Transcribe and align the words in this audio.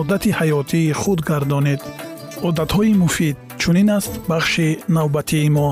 одати 0.00 0.30
ҳаётии 0.38 0.92
худ 1.00 1.20
гардонед 1.30 1.80
одатҳои 2.48 2.92
муфид 3.02 3.36
чунин 3.60 3.88
аст 3.98 4.12
бахши 4.30 4.68
навбатии 4.96 5.48
мо 5.56 5.70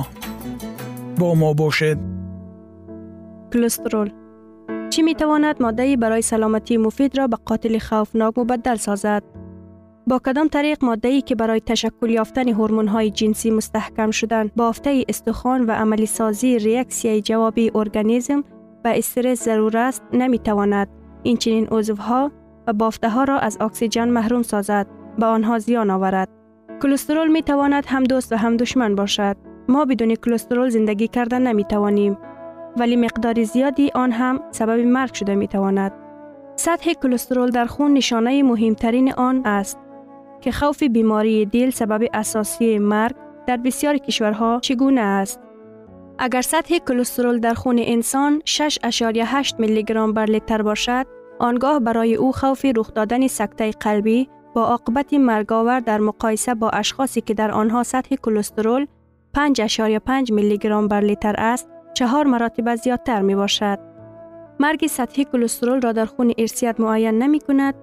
бо 1.19 1.29
мо 1.41 1.51
бошед 1.61 1.99
колестерол 3.53 4.09
чӣ 4.93 5.01
метавонад 5.09 5.57
моддаи 5.65 5.95
барои 6.03 6.29
саломатии 6.33 6.83
муфидро 6.87 7.25
ба 7.33 7.39
қотили 7.49 7.81
хавфнок 7.89 8.33
мубаддал 8.37 8.79
созад 8.87 9.23
бо 10.09 10.17
кадом 10.25 10.49
тариқ 10.57 10.79
моддае 10.89 11.21
ки 11.27 11.35
барои 11.41 11.67
ташаккул 11.71 12.11
ёфтани 12.23 12.53
ҳормонҳои 12.61 13.15
ҷинсӣ 13.19 13.49
мустаҳкам 13.59 14.11
шудан 14.19 14.47
бафтаи 14.61 15.05
истухон 15.13 15.61
ва 15.69 15.75
амалисозии 15.85 16.61
реаксияи 16.69 17.25
ҷавобии 17.29 17.73
организм 17.83 18.41
ба 18.85 18.91
стресс 19.09 19.45
зарур 19.47 19.77
аст 22.67 22.75
наметавонад 22.75 23.03
инчунин 23.03 23.09
узвҳо 23.09 23.27
ва 23.27 23.33
бофтаҳоро 23.33 23.37
аз 23.47 23.55
оксиҷен 23.67 24.09
маҳрум 24.17 24.43
созад 24.43 24.87
ба 25.19 25.27
онҳо 25.37 25.59
зиён 25.59 25.91
оварад 25.97 26.29
колестерол 26.83 27.29
метавонад 27.29 27.85
ҳам 27.87 28.05
дӯст 28.05 28.29
ва 28.33 28.39
ҳам 28.43 28.57
душман 28.57 28.95
бошад 28.95 29.37
мо 29.69 29.87
бидуни 29.87 30.17
колестерол 30.17 30.71
зиндагӣ 30.71 31.09
карда 31.17 31.39
наметавонем 31.39 32.15
вале 32.79 32.97
миқдори 33.05 33.45
зиёди 33.53 33.91
он 33.95 34.11
ҳам 34.21 34.37
сабаби 34.59 34.85
марг 34.85 35.15
шуда 35.19 35.35
метавонад 35.35 35.93
сатҳи 36.57 36.95
колестерол 37.03 37.51
дар 37.51 37.69
хун 37.69 37.93
нишонаи 37.99 38.43
муҳимтарини 38.43 39.13
он 39.29 39.37
аст 39.45 39.79
ки 40.43 40.51
хавфи 40.51 40.89
бемории 40.89 41.47
дил 41.55 41.71
сабаби 41.81 42.09
асосии 42.23 42.79
марг 42.79 43.17
дар 43.49 43.59
бисёри 43.67 44.01
кишварҳо 44.07 44.61
чӣ 44.67 44.75
гуна 44.83 45.21
аст 45.23 45.41
агар 46.19 46.45
сатҳи 46.53 46.79
колестерол 46.89 47.39
дар 47.47 47.57
хуни 47.63 47.85
инсон 47.95 48.33
6.8 48.45 49.59
мг 49.63 50.13
бар 50.17 50.29
литр 50.35 50.63
бошад 50.63 51.07
آنگاه 51.43 51.79
برای 51.79 52.15
او 52.15 52.33
خوف 52.33 52.65
رخ 52.77 52.95
دادن 52.95 53.27
سکته 53.27 53.71
قلبی 53.71 54.29
با 54.55 54.65
عاقبت 54.65 55.15
مرگاور 55.15 55.81
در 55.81 55.99
مقایسه 55.99 56.55
با 56.55 56.71
اشخاصی 56.71 57.21
که 57.21 57.35
در 57.35 57.51
آنها 57.51 57.83
سطح 57.83 58.17
کلسترول 58.17 58.87
5.5 59.37 60.33
میلی 60.33 60.59
گرم 60.59 60.89
بر 60.89 61.01
لیتر 61.01 61.35
است 61.39 61.69
چهار 61.95 62.27
مراتب 62.27 62.75
زیادتر 62.75 63.23
می 63.23 63.35
باشد. 63.35 63.79
مرگ 64.61 64.87
سطح 64.87 65.23
کلسترول 65.23 65.81
را 65.81 65.93
در 65.93 66.05
خون 66.05 66.33
ارسیت 66.39 66.81
معین 66.81 67.19
نمی 67.19 67.41
کند. 67.41 67.75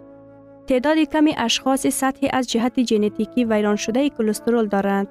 تعداد 0.67 0.97
کمی 0.97 1.35
اشخاص 1.37 1.87
سطحی 1.87 2.29
از 2.33 2.49
جهت 2.49 2.83
ژنتیکی 2.83 3.45
ویران 3.45 3.75
شده 3.75 4.09
کلسترول 4.09 4.67
دارند. 4.67 5.07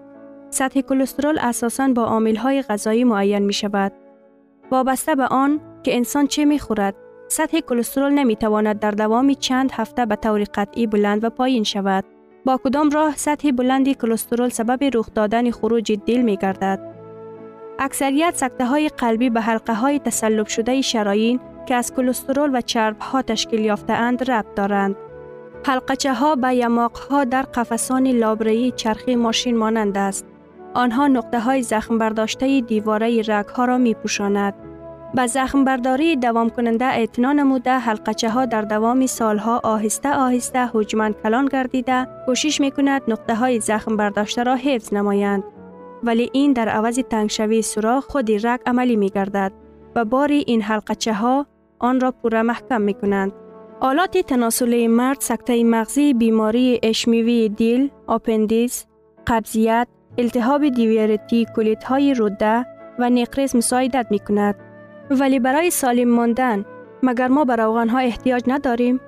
سطح 0.50 0.80
کلسترول 0.80 1.38
اساساً 1.38 1.88
با 1.88 2.22
های 2.38 2.62
غذایی 2.62 3.04
معین 3.04 3.42
می 3.42 3.52
شود. 3.52 3.92
وابسته 4.70 5.14
به 5.14 5.26
آن 5.26 5.60
که 5.82 5.96
انسان 5.96 6.26
چه 6.26 6.44
می 6.44 6.58
خورد 6.58 6.94
سطح 7.28 7.60
کلسترول 7.60 8.12
نمی 8.12 8.36
تواند 8.36 8.78
در 8.78 8.90
دوام 8.90 9.34
چند 9.34 9.70
هفته 9.72 10.06
به 10.06 10.16
طور 10.16 10.44
قطعی 10.54 10.86
بلند 10.86 11.24
و 11.24 11.30
پایین 11.30 11.64
شود. 11.64 12.04
با 12.44 12.60
کدام 12.64 12.90
راه 12.90 13.16
سطح 13.16 13.50
بلندی 13.50 13.94
کلسترول 13.94 14.48
سبب 14.48 14.84
رخ 14.94 15.08
دادن 15.14 15.50
خروج 15.50 15.98
دل 16.06 16.22
می 16.22 16.36
گردد. 16.36 16.94
اکثریت 17.78 18.36
سکته 18.36 18.66
های 18.66 18.88
قلبی 18.88 19.30
به 19.30 19.40
حلقه 19.40 19.74
های 19.74 19.98
تسلب 19.98 20.46
شده 20.46 20.80
شراین 20.80 21.40
که 21.66 21.74
از 21.74 21.94
کلسترول 21.94 22.50
و 22.56 22.60
چرب 22.60 23.00
ها 23.00 23.22
تشکیل 23.22 23.60
یافته 23.60 23.92
اند 23.92 24.30
ربط 24.30 24.54
دارند. 24.56 24.96
حلقچه 25.66 26.14
ها 26.14 26.36
به 26.36 26.54
یماق 26.54 26.98
ها 26.98 27.24
در 27.24 27.42
قفسان 27.42 28.06
لابرهی 28.06 28.70
چرخی 28.70 29.16
ماشین 29.16 29.56
مانند 29.56 29.98
است. 29.98 30.26
آنها 30.74 31.08
نقطه 31.08 31.40
های 31.40 31.62
زخم 31.62 31.98
برداشته 31.98 32.60
دیواره 32.60 33.22
رگ 33.28 33.46
ها 33.46 33.64
را 33.64 33.78
می 33.78 33.94
پوشاند. 33.94 34.67
به 35.14 35.26
زخم 35.26 35.64
برداری 35.64 36.16
دوام 36.16 36.50
کننده 36.50 36.84
اعتنا 36.84 37.32
نموده 37.32 37.70
حلقچه 37.70 38.30
ها 38.30 38.46
در 38.46 38.62
دوام 38.62 39.06
سالها 39.06 39.60
آهسته 39.64 40.14
آهسته 40.14 40.66
حجمن 40.66 41.12
کلان 41.12 41.46
گردیده 41.46 42.06
کوشش 42.26 42.60
می 42.60 42.70
کند 42.70 43.02
نقطه 43.08 43.34
های 43.34 43.60
زخم 43.60 43.96
برداشته 43.96 44.42
را 44.42 44.54
حفظ 44.54 44.94
نمایند 44.94 45.44
ولی 46.02 46.30
این 46.32 46.52
در 46.52 46.68
عوض 46.68 46.98
تنگشوی 46.98 47.62
سوراخ 47.62 48.04
خودی 48.04 48.38
رگ 48.38 48.60
عملی 48.66 48.96
می 48.96 49.10
گردد 49.10 49.52
و 49.94 50.04
باری 50.04 50.44
این 50.46 50.62
حلقچه 50.62 51.14
ها 51.14 51.46
آن 51.78 52.00
را 52.00 52.12
پورا 52.12 52.42
محکم 52.42 52.80
می 52.80 52.94
کنند 52.94 53.32
آلات 53.80 54.18
تناسلی 54.18 54.88
مرد 54.88 55.20
سکته 55.20 55.64
مغزی 55.64 56.14
بیماری 56.14 56.80
اشمیوی 56.82 57.48
دیل، 57.48 57.90
آپندیس، 58.06 58.86
قبضیت، 59.26 59.88
التهاب 60.18 60.68
دیویرتی، 60.68 61.46
کلیت 61.56 61.84
های 61.84 62.14
روده 62.14 62.66
و 62.98 63.10
نیقرس 63.10 63.54
مساعدت 63.54 64.06
می 64.10 64.18
کند. 64.18 64.67
ولی 65.10 65.38
برای 65.38 65.70
سالم 65.70 66.08
ماندن 66.08 66.64
مگر 67.02 67.28
ما 67.28 67.44
به 67.44 67.56
روغن 67.56 67.88
ها 67.88 67.98
احتیاج 67.98 68.42
نداریم؟ 68.46 69.00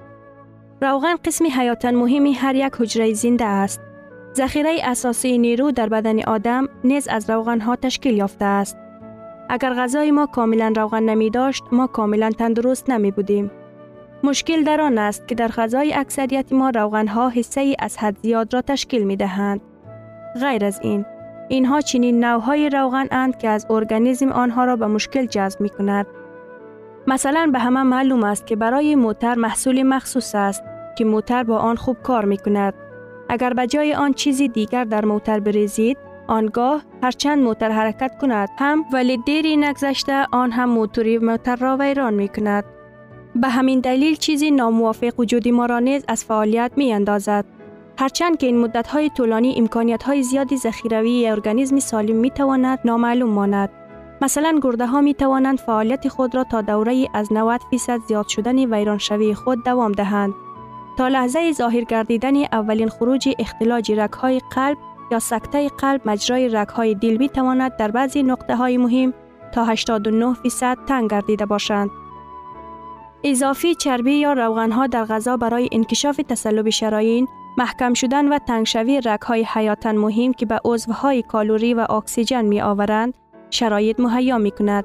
روغن 0.82 1.16
قسمی 1.24 1.50
حیاتا 1.50 1.90
مهمی 1.90 2.32
هر 2.32 2.54
یک 2.54 2.72
حجره 2.80 3.12
زنده 3.12 3.44
است. 3.44 3.80
ذخیره 4.36 4.80
اساسی 4.84 5.38
نیرو 5.38 5.70
در 5.70 5.88
بدن 5.88 6.22
آدم 6.22 6.68
نیز 6.84 7.08
از 7.08 7.30
روغن 7.30 7.60
ها 7.60 7.76
تشکیل 7.76 8.16
یافته 8.16 8.44
است. 8.44 8.76
اگر 9.48 9.74
غذای 9.74 10.10
ما 10.10 10.26
کاملا 10.26 10.72
روغن 10.76 11.02
نمی 11.02 11.30
داشت 11.30 11.64
ما 11.72 11.86
کاملا 11.86 12.30
تندرست 12.30 12.90
نمی 12.90 13.10
بودیم. 13.10 13.50
مشکل 14.22 14.64
در 14.64 14.80
آن 14.80 14.98
است 14.98 15.28
که 15.28 15.34
در 15.34 15.48
غذای 15.48 15.94
اکثریت 15.94 16.52
ما 16.52 16.70
روغن 16.70 17.06
ها 17.08 17.28
حصه 17.28 17.76
از 17.78 17.98
حد 17.98 18.16
زیاد 18.22 18.54
را 18.54 18.62
تشکیل 18.62 19.04
می 19.04 19.16
دهند. 19.16 19.60
غیر 20.40 20.64
از 20.64 20.80
این 20.82 21.04
اینها 21.50 21.80
چنین 21.80 22.24
نوهای 22.24 22.70
روغن 22.70 23.06
اند 23.10 23.38
که 23.38 23.48
از 23.48 23.66
ارگانیسم 23.70 24.32
آنها 24.32 24.64
را 24.64 24.76
به 24.76 24.86
مشکل 24.86 25.26
جذب 25.26 25.60
می 25.60 25.68
کند. 25.68 26.06
مثلا 27.06 27.50
به 27.52 27.58
همه 27.58 27.82
معلوم 27.82 28.24
است 28.24 28.46
که 28.46 28.56
برای 28.56 28.94
موتر 28.94 29.34
محصول 29.34 29.82
مخصوص 29.82 30.34
است 30.34 30.62
که 30.98 31.04
موتر 31.04 31.42
با 31.42 31.58
آن 31.58 31.76
خوب 31.76 31.96
کار 32.02 32.24
می 32.24 32.38
کند. 32.38 32.74
اگر 33.28 33.52
به 33.52 33.66
جای 33.66 33.94
آن 33.94 34.12
چیزی 34.12 34.48
دیگر 34.48 34.84
در 34.84 35.04
موتر 35.04 35.40
بریزید 35.40 35.98
آنگاه 36.28 36.82
هرچند 37.02 37.42
موتر 37.42 37.70
حرکت 37.70 38.18
کند 38.20 38.48
هم 38.58 38.84
ولی 38.92 39.16
دیری 39.16 39.56
نگذشته 39.56 40.26
آن 40.32 40.52
هم 40.52 40.68
موتوری 40.68 41.18
موتر 41.18 41.56
را 41.56 41.76
ویران 41.80 42.14
می 42.14 42.28
کند. 42.28 42.64
به 43.34 43.48
همین 43.48 43.80
دلیل 43.80 44.16
چیزی 44.16 44.50
ناموافق 44.50 45.20
وجود 45.20 45.48
ما 45.48 45.66
را 45.66 45.78
نیز 45.78 46.04
از 46.08 46.24
فعالیت 46.24 46.72
می 46.76 46.92
اندازد. 46.92 47.44
هرچند 48.00 48.38
که 48.38 48.46
این 48.46 48.58
مدت 48.58 48.86
های 48.86 49.10
طولانی 49.10 49.54
امکانیت 49.56 50.02
های 50.02 50.22
زیادی 50.22 50.56
ذخیروی 50.56 51.28
ارگانیسم 51.28 51.78
سالم 51.78 52.16
می 52.16 52.30
تواند 52.30 52.78
نامعلوم 52.84 53.30
ماند. 53.30 53.70
مثلا 54.22 54.60
گرده 54.62 54.86
ها 54.86 55.00
می 55.00 55.14
توانند 55.14 55.58
فعالیت 55.58 56.08
خود 56.08 56.34
را 56.34 56.44
تا 56.44 56.60
دوره 56.62 57.08
از 57.14 57.32
90 57.32 57.60
فیصد 57.70 58.00
زیاد 58.08 58.28
شدن 58.28 58.74
ویرانشوی 58.74 59.34
خود 59.34 59.64
دوام 59.64 59.92
دهند. 59.92 60.34
تا 60.98 61.08
لحظه 61.08 61.52
ظاهر 61.52 61.84
گردیدن 61.84 62.36
اولین 62.36 62.88
خروج 62.88 63.28
اختلاج 63.38 63.92
رگ 63.92 64.12
های 64.12 64.40
قلب 64.54 64.78
یا 65.10 65.18
سکته 65.18 65.68
قلب 65.68 66.00
مجرای 66.04 66.48
رگ 66.48 66.68
های 66.68 66.94
دل 66.94 67.16
می 67.16 67.28
تواند 67.28 67.76
در 67.76 67.90
بعضی 67.90 68.22
نقطه 68.22 68.56
های 68.56 68.76
مهم 68.76 69.14
تا 69.52 69.64
89 69.64 70.34
فیصد 70.34 70.78
تنگ 70.86 71.10
گردیده 71.10 71.46
باشند. 71.46 71.90
اضافی 73.24 73.74
چربی 73.74 74.12
یا 74.12 74.32
روغن 74.32 74.72
ها 74.72 74.86
در 74.86 75.04
غذا 75.04 75.36
برای 75.36 75.68
انکشاف 75.72 76.16
تسلب 76.28 76.70
شراین 76.70 77.28
محکم 77.60 77.94
شدن 77.94 78.28
و 78.28 78.38
تنگشوی 78.38 79.00
رگ 79.04 79.20
های 79.20 79.44
حیاتن 79.44 79.96
مهم 79.96 80.32
که 80.32 80.46
به 80.46 80.60
عضوهای 80.64 81.22
کالوری 81.22 81.74
و 81.74 81.92
اکسیژن 81.92 82.44
می 82.44 82.60
آورند 82.60 83.14
شرایط 83.50 84.00
مهیا 84.00 84.38
می 84.38 84.50
کند. 84.50 84.84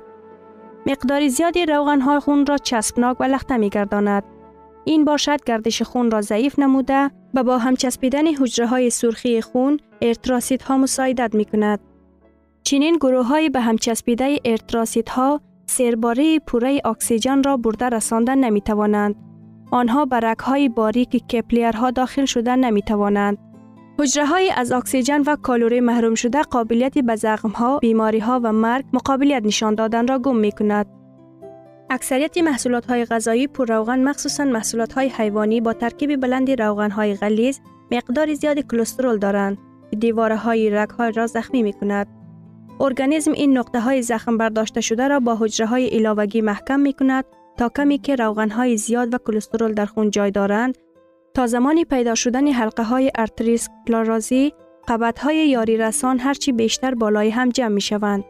مقدار 0.85 1.27
زیادی 1.27 1.65
روغن 1.65 2.01
های 2.01 2.19
خون 2.19 2.45
را 2.45 2.57
چسبناک 2.57 3.21
و 3.21 3.23
لخته 3.23 3.57
می 3.57 3.69
گرداند. 3.69 4.23
این 4.85 5.05
باشد 5.05 5.43
گردش 5.43 5.81
خون 5.81 6.11
را 6.11 6.21
ضعیف 6.21 6.59
نموده 6.59 7.11
و 7.33 7.43
با 7.43 7.57
هم 7.57 7.75
چسبیدن 7.75 8.27
حجره 8.27 8.67
های 8.67 8.89
سرخی 8.89 9.41
خون 9.41 9.79
ارتراسیت 10.01 10.63
ها 10.63 10.77
مساعدت 10.77 11.35
می 11.35 11.45
کند. 11.45 11.79
چنین 12.63 12.95
گروه 12.95 13.25
های 13.25 13.49
به 13.49 13.61
هم 13.61 13.77
چسبیده 13.77 14.39
ارتراسیت 14.45 15.09
ها 15.09 15.41
سرباره 15.65 16.39
پوره 16.39 16.81
اکسیژن 16.85 17.43
را 17.43 17.57
برده 17.57 17.89
رساندن 17.89 18.37
نمی 18.37 18.61
توانند. 18.61 19.15
آنها 19.71 20.05
برک 20.05 20.39
های 20.39 20.69
باریک 20.69 21.09
کپلیرها 21.09 21.91
داخل 21.91 22.25
شدن 22.25 22.59
نمی 22.59 22.81
توانند. 22.81 23.37
حجره 23.99 24.25
های 24.25 24.51
از 24.55 24.71
اکسیژن 24.71 25.21
و 25.21 25.35
کالوری 25.35 25.79
محروم 25.79 26.15
شده 26.15 26.41
قابلیت 26.41 26.97
به 26.97 27.15
زخم 27.15 27.49
ها، 27.49 27.79
بیماری 27.79 28.19
ها 28.19 28.39
و 28.43 28.51
مرگ 28.51 28.85
مقابلیت 28.93 29.41
نشان 29.45 29.75
دادن 29.75 30.07
را 30.07 30.19
گم 30.19 30.35
می 30.35 30.51
کند. 30.51 30.85
اکثریت 31.89 32.37
محصولات 32.37 32.85
های 32.85 33.05
غذایی 33.05 33.47
پر 33.47 33.65
روغن 33.65 34.03
مخصوصا 34.03 34.45
محصولات 34.45 34.93
های 34.93 35.09
حیوانی 35.09 35.61
با 35.61 35.73
ترکیب 35.73 36.21
بلندی 36.21 36.55
روغن 36.55 36.91
های 36.91 37.15
غلیظ 37.15 37.59
مقدار 37.91 38.33
زیادی 38.33 38.63
کلسترول 38.63 39.17
دارند 39.17 39.57
که 39.91 39.95
دیواره 39.95 40.35
های 40.35 40.69
رگ 40.69 40.89
های 40.89 41.11
را 41.11 41.27
زخمی 41.27 41.63
می 41.63 41.73
کند. 41.73 42.07
ارگانیسم 42.79 43.31
این 43.31 43.57
نقطه 43.57 43.79
های 43.79 44.01
زخم 44.01 44.37
برداشته 44.37 44.81
شده 44.81 45.07
را 45.07 45.19
با 45.19 45.37
حجره 45.39 45.67
های 45.67 46.41
محکم 46.41 46.79
می 46.79 46.93
کند 46.93 47.25
تا 47.57 47.69
کمی 47.69 47.97
که 47.97 48.15
روغن 48.15 48.49
های 48.49 48.77
زیاد 48.77 49.13
و 49.13 49.17
کلسترول 49.17 49.73
در 49.73 49.85
خون 49.85 50.11
جای 50.11 50.31
دارند 50.31 50.77
تا 51.33 51.47
زمانی 51.47 51.85
پیدا 51.85 52.15
شدن 52.15 52.47
حلقه 52.47 52.83
های 52.83 53.11
ارتریس 53.15 53.69
کلارازی 53.87 54.53
قبط 54.87 55.19
های 55.19 55.49
یاری 55.49 55.77
رسان 55.77 56.19
هرچی 56.19 56.51
بیشتر 56.51 56.95
بالای 56.95 57.29
هم 57.29 57.49
جمع 57.49 57.67
می 57.67 57.81
شوند. 57.81 58.23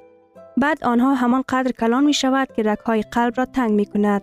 بعد 0.58 0.84
آنها 0.84 1.14
همان 1.14 1.44
قدر 1.50 1.72
کلان 1.72 2.04
می 2.04 2.14
شود 2.14 2.48
که 2.56 2.64
رک 2.64 2.80
های 2.80 3.02
قلب 3.02 3.34
را 3.38 3.46
تنگ 3.46 3.72
می 3.72 3.86
کند 3.86 4.22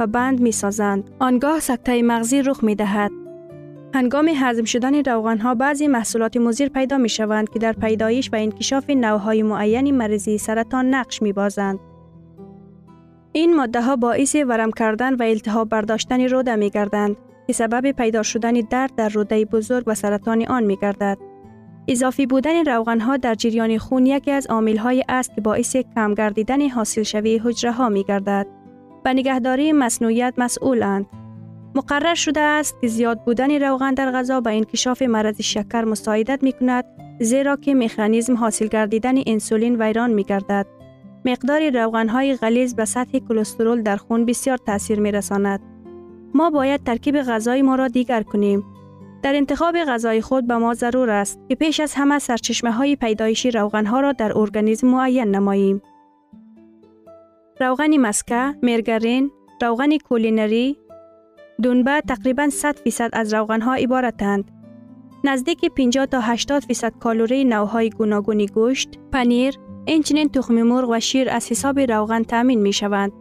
و 0.00 0.06
بند 0.06 0.40
می 0.40 0.52
سازند. 0.52 1.10
آنگاه 1.18 1.60
سکته 1.60 2.02
مغزی 2.02 2.42
رخ 2.42 2.64
می 2.64 2.74
دهد. 2.74 3.10
هنگام 3.94 4.28
هضم 4.28 4.64
شدن 4.64 4.94
روغن 4.94 5.38
ها 5.38 5.54
بعضی 5.54 5.88
محصولات 5.88 6.36
مزیر 6.36 6.68
پیدا 6.68 6.98
می 6.98 7.08
شوند 7.08 7.50
که 7.50 7.58
در 7.58 7.72
پیدایش 7.72 8.30
و 8.32 8.36
انکشاف 8.36 8.90
نوهای 8.90 9.42
معینی 9.42 9.92
مریضی 9.92 10.38
سرطان 10.38 10.94
نقش 10.94 11.22
می 11.22 11.32
بازند. 11.32 11.78
این 13.36 13.56
ماده 13.56 13.82
ها 13.82 13.96
باعث 13.96 14.36
ورم 14.48 14.70
کردن 14.70 15.14
و 15.14 15.22
التهاب 15.22 15.68
برداشتن 15.68 16.20
روده 16.20 16.56
می 16.56 16.70
گردند 16.70 17.16
که 17.46 17.52
سبب 17.52 17.90
پیدا 17.90 18.22
شدن 18.22 18.52
درد 18.52 18.94
در 18.94 19.08
روده 19.08 19.44
بزرگ 19.44 19.84
و 19.86 19.94
سرطان 19.94 20.46
آن 20.46 20.64
می 20.64 20.76
گردد. 20.76 21.18
اضافی 21.88 22.26
بودن 22.26 22.64
روغن 22.64 23.00
ها 23.00 23.16
در 23.16 23.34
جریان 23.34 23.78
خون 23.78 24.06
یکی 24.06 24.30
از 24.30 24.46
عامل 24.46 24.76
های 24.76 25.04
است 25.08 25.34
که 25.34 25.40
باعث 25.40 25.76
کم 25.76 26.14
گردیدن 26.14 26.68
حاصل 26.68 27.02
شوی 27.02 27.40
حجره 27.44 27.72
ها 27.72 27.88
می 27.88 28.04
گردد. 28.04 28.46
به 29.04 29.12
نگهداری 29.12 29.72
مصنوعیت 29.72 30.34
مسئولند. 30.38 31.06
مقرر 31.74 32.14
شده 32.14 32.40
است 32.40 32.76
که 32.80 32.88
زیاد 32.88 33.24
بودن 33.24 33.62
روغن 33.62 33.94
در 33.94 34.12
غذا 34.12 34.40
به 34.40 34.50
انکشاف 34.50 35.02
مرض 35.02 35.40
شکر 35.40 35.84
مساعدت 35.84 36.42
می 36.42 36.52
کند 36.52 36.84
زیرا 37.20 37.56
که 37.56 37.74
مکانیزم 37.74 38.36
حاصل 38.36 38.66
گردیدن 38.66 39.14
انسولین 39.26 39.82
ویران 39.82 40.10
می 40.10 40.24
گردد. 40.24 40.66
مقدار 41.24 41.70
روغن 41.70 42.08
های 42.08 42.36
غلیظ 42.36 42.74
به 42.74 42.84
سطح 42.84 43.18
کلسترول 43.18 43.82
در 43.82 43.96
خون 43.96 44.26
بسیار 44.26 44.58
تاثیر 44.58 45.00
می 45.00 45.12
رساند. 45.12 45.60
ما 46.34 46.50
باید 46.50 46.84
ترکیب 46.84 47.20
غذای 47.20 47.62
ما 47.62 47.74
را 47.74 47.88
دیگر 47.88 48.22
کنیم. 48.22 48.64
در 49.22 49.36
انتخاب 49.36 49.76
غذای 49.78 50.20
خود 50.20 50.46
به 50.46 50.56
ما 50.56 50.74
ضرور 50.74 51.10
است 51.10 51.40
که 51.48 51.54
پیش 51.54 51.80
از 51.80 51.94
همه 51.94 52.18
سرچشمه 52.18 52.72
های 52.72 52.96
پیدایشی 52.96 53.50
روغن 53.50 53.86
ها 53.86 54.00
را 54.00 54.12
در 54.12 54.38
ارگانیسم 54.38 54.88
معین 54.88 55.30
نماییم. 55.30 55.82
روغن 57.60 57.96
مسکه، 57.96 58.54
مرگرین، 58.62 59.30
روغن 59.62 59.98
کولینری، 59.98 60.76
دنبه 61.62 62.00
تقریبا 62.08 62.48
100 62.48 62.76
فیصد 62.76 63.10
از 63.12 63.34
روغن 63.34 63.60
ها 63.60 63.74
عبارتند. 63.74 64.50
نزدیک 65.24 65.64
50 65.64 66.06
تا 66.06 66.20
80 66.20 66.64
فیصد 66.64 66.92
کالری 66.98 67.44
نوهای 67.44 67.90
گوناگونی 67.90 68.46
گوشت، 68.46 68.98
پنیر، 69.12 69.54
اینچنین 69.86 70.28
تخم 70.28 70.62
مرغ 70.62 70.88
و 70.88 71.00
شیر 71.00 71.30
از 71.30 71.50
حساب 71.50 71.78
روغن 71.78 72.22
تامین 72.22 72.60
می 72.60 72.72
شوند. 72.72 73.12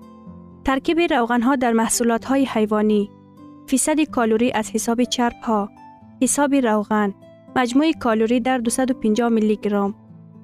ترکیب 0.65 1.00
روغن 1.00 1.42
ها 1.42 1.56
در 1.56 1.71
محصولات 1.71 2.25
های 2.25 2.45
حیوانی 2.45 3.10
فیصد 3.68 4.01
کالری 4.01 4.51
از 4.51 4.71
حساب 4.71 5.04
چرب 5.04 5.33
ها 5.44 5.69
حساب 6.21 6.56
روغن 6.56 7.13
مجموع 7.56 7.92
کالری 7.92 8.39
در 8.39 8.57
250 8.57 9.30
میلی 9.30 9.56
گرم 9.56 9.95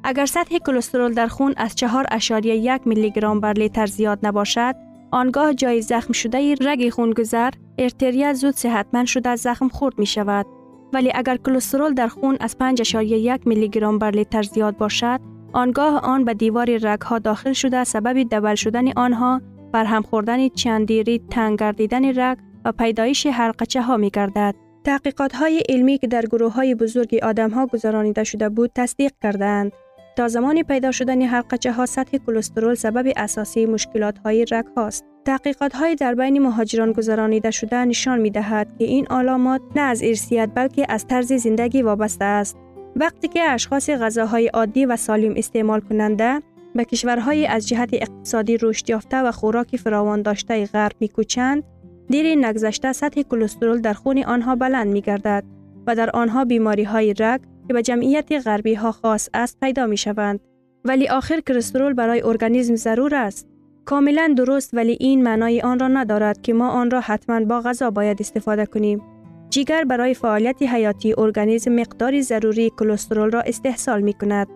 اگر 0.03 0.25
سطح 0.25 0.57
کلسترول 0.57 1.13
در 1.13 1.27
خون 1.27 1.53
از 1.57 1.75
4.1 1.75 2.87
میلی 2.87 3.11
گرم 3.11 3.39
بر 3.39 3.53
لیتر 3.53 3.85
زیاد 3.85 4.19
نباشد 4.23 4.75
آنگاه 5.11 5.53
جای 5.53 5.81
زخم 5.81 6.13
شده 6.13 6.55
رگ 6.61 6.89
خونگذر 6.89 7.49
ارتریا 7.77 8.33
زود 8.33 8.55
صحتمند 8.55 9.05
شده 9.05 9.35
زخم 9.35 9.67
خورد 9.67 9.99
می 9.99 10.05
شود 10.05 10.45
ولی 10.93 11.11
اگر 11.15 11.37
کلسترول 11.37 11.93
در 11.93 12.07
خون 12.07 12.37
از 12.39 12.55
5.1 12.75 13.47
میلی 13.47 13.69
گرم 13.69 13.99
بر 13.99 14.11
لیتر 14.11 14.43
زیاد 14.43 14.77
باشد 14.77 15.19
آنگاه 15.53 16.01
آن 16.03 16.25
به 16.25 16.33
دیوار 16.33 16.77
رگ 16.81 17.01
ها 17.01 17.19
داخل 17.19 17.53
شده 17.53 17.83
سبب 17.83 18.23
دبل 18.31 18.55
شدن 18.55 18.91
آنها 18.91 19.41
بر 19.71 19.85
هم 19.85 20.01
خوردن 20.01 20.49
چندیری 20.49 21.21
تنگ 21.29 21.59
گردیدن 21.59 22.19
رگ 22.19 22.37
و 22.65 22.71
پیدایش 22.71 23.27
حلقچه 23.27 23.81
ها 23.81 23.97
می 23.97 24.09
گردد. 24.09 24.55
تحقیقات 24.83 25.35
های 25.35 25.63
علمی 25.69 25.97
که 25.97 26.07
در 26.07 26.21
گروه 26.21 26.53
های 26.53 26.75
بزرگی 26.75 27.19
آدم 27.19 27.49
ها 27.49 27.65
گذرانیده 27.65 28.23
شده 28.23 28.49
بود 28.49 28.71
تصدیق 28.75 29.11
کردند. 29.23 29.71
تا 30.17 30.27
زمان 30.27 30.63
پیدا 30.63 30.91
شدن 30.91 31.21
حلقچه 31.21 31.71
ها 31.71 31.85
سطح 31.85 32.17
کلسترول 32.17 32.75
سبب 32.75 33.13
اساسی 33.17 33.65
مشکلات 33.65 34.17
های 34.17 34.45
رگ 34.51 34.65
هاست. 34.77 35.05
تحقیقات 35.25 35.75
های 35.75 35.95
در 35.95 36.15
بین 36.15 36.39
مهاجران 36.39 36.91
گذرانیده 36.91 37.51
شده 37.51 37.85
نشان 37.85 38.19
می 38.19 38.29
دهد 38.29 38.77
که 38.79 38.85
این 38.85 39.07
علامات 39.07 39.61
نه 39.75 39.81
از 39.81 40.03
ارسیت 40.03 40.49
بلکه 40.55 40.85
از 40.89 41.07
طرز 41.07 41.33
زندگی 41.33 41.81
وابسته 41.81 42.25
است. 42.25 42.57
وقتی 42.99 43.27
که 43.27 43.41
اشخاص 43.41 43.89
غذاهای 43.89 44.47
عادی 44.47 44.85
و 44.85 44.95
سالم 44.95 45.33
استعمال 45.37 45.79
کننده 45.79 46.41
به 46.75 46.85
کشورهای 46.85 47.47
از 47.47 47.67
جهت 47.67 47.89
اقتصادی 47.93 48.57
رشد 48.61 48.89
یافته 48.89 49.17
و 49.17 49.31
خوراک 49.31 49.75
فراوان 49.75 50.21
داشته 50.21 50.65
غرب 50.65 50.91
میکوچند 50.99 51.63
دیر 52.09 52.35
نگذشته 52.35 52.93
سطح 52.93 53.21
کلسترول 53.21 53.81
در 53.81 53.93
خون 53.93 54.23
آنها 54.23 54.55
بلند 54.55 54.87
می 54.87 55.01
گردد 55.01 55.43
و 55.87 55.95
در 55.95 56.09
آنها 56.09 56.45
بیماری 56.45 56.83
های 56.83 57.13
رگ 57.19 57.41
که 57.67 57.73
به 57.73 57.81
جمعیت 57.81 58.31
غربی 58.47 58.73
ها 58.73 58.91
خاص 58.91 59.29
است 59.33 59.59
پیدا 59.59 59.85
می 59.85 59.97
شوند. 59.97 60.39
ولی 60.85 61.07
آخر 61.07 61.39
کلسترول 61.39 61.93
برای 61.93 62.21
ارگانیسم 62.21 62.75
ضرور 62.75 63.15
است. 63.15 63.47
کاملا 63.85 64.33
درست 64.37 64.73
ولی 64.73 64.97
این 64.99 65.23
معنای 65.23 65.61
آن 65.61 65.79
را 65.79 65.87
ندارد 65.87 66.41
که 66.41 66.53
ما 66.53 66.69
آن 66.69 66.91
را 66.91 66.99
حتما 67.01 67.39
با 67.39 67.61
غذا 67.61 67.91
باید 67.91 68.17
استفاده 68.19 68.65
کنیم. 68.65 69.01
جگر 69.49 69.83
برای 69.83 70.13
فعالیت 70.13 70.61
حیاتی 70.61 71.13
ارگانیسم 71.17 71.71
مقداری 71.71 72.21
ضروری 72.21 72.71
کلسترول 72.79 73.31
را 73.31 73.41
استحصال 73.41 74.01
می 74.01 74.13
کند. 74.13 74.47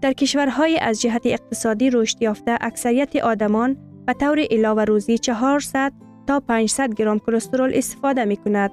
در 0.00 0.12
کشورهای 0.12 0.78
از 0.78 1.00
جهت 1.00 1.22
اقتصادی 1.24 1.90
رشد 1.90 2.22
یافته 2.22 2.58
اکثریت 2.60 3.16
آدمان 3.16 3.76
به 4.06 4.12
طور 4.12 4.40
علاوه 4.50 4.84
روزی 4.84 5.18
400 5.18 5.92
تا 6.26 6.40
500 6.40 6.94
گرم 6.94 7.18
کلسترول 7.18 7.72
استفاده 7.74 8.24
می 8.24 8.36
کند. 8.36 8.70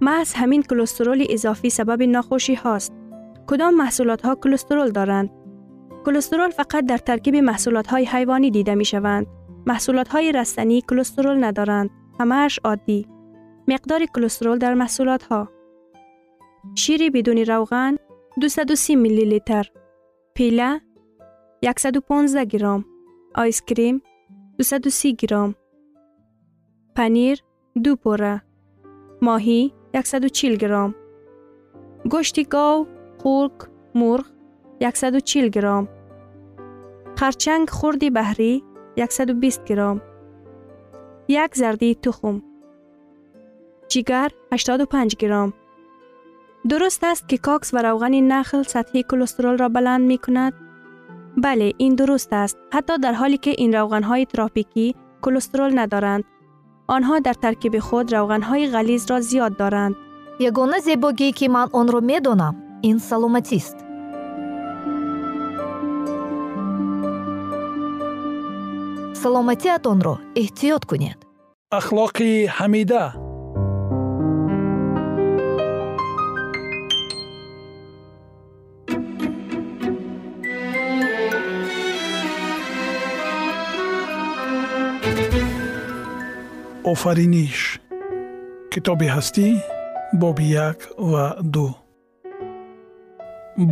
محض 0.00 0.34
همین 0.34 0.62
کلسترول 0.62 1.26
اضافی 1.30 1.70
سبب 1.70 2.02
ناخوشی 2.02 2.54
هاست. 2.54 2.92
کدام 3.46 3.74
محصولات 3.74 4.22
ها 4.22 4.34
کلسترول 4.34 4.90
دارند؟ 4.90 5.30
کلسترول 6.04 6.50
فقط 6.50 6.86
در 6.86 6.98
ترکیب 6.98 7.36
محصولات 7.36 7.86
های 7.86 8.04
حیوانی 8.04 8.50
دیده 8.50 8.74
می 8.74 8.84
شوند. 8.84 9.26
محصولات 9.66 10.08
های 10.08 10.32
رستنی 10.32 10.82
کلسترول 10.90 11.44
ندارند. 11.44 11.90
همهش 12.20 12.60
عادی. 12.64 13.06
مقدار 13.68 14.04
کلسترول 14.04 14.58
در 14.58 14.74
محصولات 14.74 15.22
ها 15.22 15.48
شیر 16.74 17.10
بدون 17.10 17.38
روغن 17.38 17.96
230 18.40 18.96
میلی 18.96 19.24
لیتر 19.24 19.70
پیله 20.34 20.80
115 21.78 22.44
گرم. 22.44 22.84
آیس 23.34 23.62
کریم 23.62 24.02
230 24.58 25.16
گرم. 25.16 25.54
پنیر 26.96 27.42
دو 27.84 27.96
پوره 27.96 28.42
ماهی 29.22 29.72
140 30.04 30.56
گرم. 30.56 30.94
گوشت 32.10 32.48
گاو 32.48 32.86
خوک 33.18 33.52
مرغ 33.94 34.24
140 34.94 35.48
گرم. 35.48 35.88
خرچنگ 37.16 37.70
خوردی 37.70 38.10
بحری 38.10 38.64
120 39.10 39.64
گرم. 39.64 40.00
یک 41.28 41.54
زردی 41.54 41.94
تخم. 41.94 42.49
جگر 43.90 44.30
85 44.52 45.16
گرم. 45.16 45.52
درست 46.68 47.04
است 47.04 47.28
که 47.28 47.38
کاکس 47.38 47.74
و 47.74 47.78
روغن 47.82 48.14
نخل 48.14 48.62
سطح 48.62 49.00
کلسترول 49.00 49.58
را 49.58 49.68
بلند 49.68 50.00
می 50.06 50.18
کند؟ 50.18 50.52
بله 51.36 51.72
این 51.78 51.94
درست 51.94 52.32
است. 52.32 52.58
حتی 52.72 52.98
در 52.98 53.12
حالی 53.12 53.38
که 53.38 53.50
این 53.58 53.74
روغن 53.74 54.02
های 54.02 54.26
تراپیکی 54.26 54.94
کلسترول 55.22 55.78
ندارند. 55.78 56.24
آنها 56.86 57.18
در 57.18 57.32
ترکیب 57.32 57.78
خود 57.78 58.14
روغن 58.14 58.42
های 58.42 58.70
غلیظ 58.70 59.10
را 59.10 59.20
زیاد 59.20 59.56
دارند. 59.56 59.96
یگانه 60.40 60.78
زیباگی 60.78 61.32
که 61.32 61.48
من 61.48 61.68
آن 61.72 61.88
را 61.88 62.00
می 62.00 62.20
دانم 62.20 62.56
این 62.80 62.98
سلامتی 62.98 63.56
است. 63.56 63.76
سلامتی 69.12 69.70
اتون 69.70 70.00
را 70.00 70.18
احتیاط 70.36 70.84
کنید. 70.84 71.26
اخلاقی 71.72 72.46
حمیده. 72.46 73.29
Офариниш. 86.92 87.60
Китоби 88.72 89.06
ҳастӣ 89.14 89.46
боби 90.20 90.46
як 90.68 90.78
ва 91.10 91.24
ду. 91.54 91.68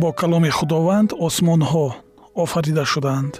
Бо 0.01 0.09
каломи 0.19 0.51
худованд 0.57 1.09
осмонҳо 1.27 1.87
офарида 2.43 2.83
шуданд 2.93 3.33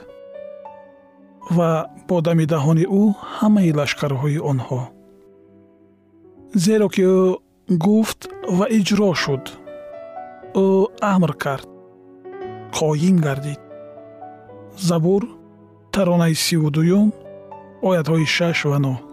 ва 1.55 1.71
бо 2.07 2.17
дами 2.25 2.45
даҳони 2.53 2.85
ӯ 3.01 3.03
ҳамаи 3.35 3.71
лашкарҳои 3.79 4.39
онҳо. 4.51 4.81
Зеро 6.63 6.87
ки 6.93 7.03
ӯ 7.17 7.21
гуфт 7.85 8.19
ва 8.57 8.65
иҷро 8.77 9.09
шуд 9.23 9.43
ӯ 10.65 10.67
амр 11.13 11.31
кард 11.43 11.67
қоим 12.77 13.17
гардид. 13.25 13.61
Забур 14.87 15.23
таронаи 15.93 16.35
сиву 16.45 16.69
дуюм 16.75 17.07
оятҳои 17.89 18.25
шаш 18.35 18.59
ва 18.71 18.77
нӯҳ 18.85 19.08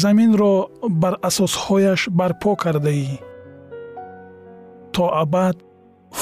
заминро 0.00 0.54
бар 1.02 1.14
асосҳояш 1.28 2.00
барпо 2.18 2.52
кардаӣ. 2.62 3.08
То 4.94 5.04
абад 5.22 5.56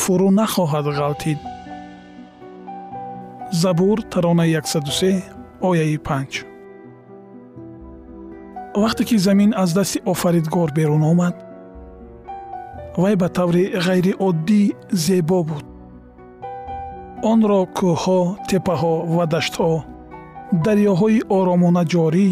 фурӯ 0.01 0.31
нахоҳад 0.39 0.87
ғалтид. 0.99 1.41
Забур 3.63 3.99
таронаи 4.13 4.55
103 4.55 5.23
ояи 5.69 5.97
5 5.99 6.51
вақте 8.75 9.05
ки 9.05 9.17
замин 9.19 9.55
аз 9.57 9.75
дасти 9.75 9.99
офаридгор 10.13 10.73
берун 10.73 11.03
омад 11.03 11.35
вай 12.97 13.15
ба 13.17 13.29
таври 13.29 13.65
ғайриоддӣ 13.87 14.63
зебо 15.05 15.43
буд. 15.49 15.65
Онро 17.23 17.61
кӯҳҳо 17.79 18.21
теппаҳо 18.49 18.95
ва 19.17 19.25
даштҳо 19.35 19.73
дарёҳои 20.65 21.21
оромона 21.39 21.83
ҷорӣ 21.93 22.29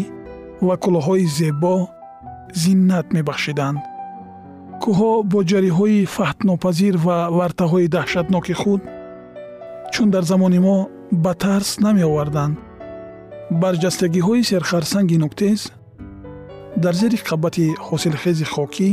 ва 0.67 0.75
кӯлҳои 0.83 1.25
зебо 1.37 1.75
зиннат 2.61 3.07
мебахшиданд 3.15 3.79
кӯҳҳо 4.81 5.11
бо 5.31 5.39
ҷариҳои 5.51 5.99
фаҳтнопазир 6.15 6.95
ва 7.05 7.17
вартаҳои 7.37 7.91
даҳшатноки 7.95 8.55
худ 8.61 8.81
чун 9.93 10.07
дар 10.15 10.23
замони 10.31 10.59
мо 10.67 10.77
ба 11.23 11.33
тарс 11.43 11.69
намеоварданд. 11.85 12.55
Барҷастагиҳои 13.61 14.47
серхарсанги 14.51 15.17
нуктез 15.23 15.59
дар 16.83 16.93
зери 17.01 17.17
қабати 17.29 17.65
ҳосилхези 17.87 18.45
хокӣ 18.53 18.89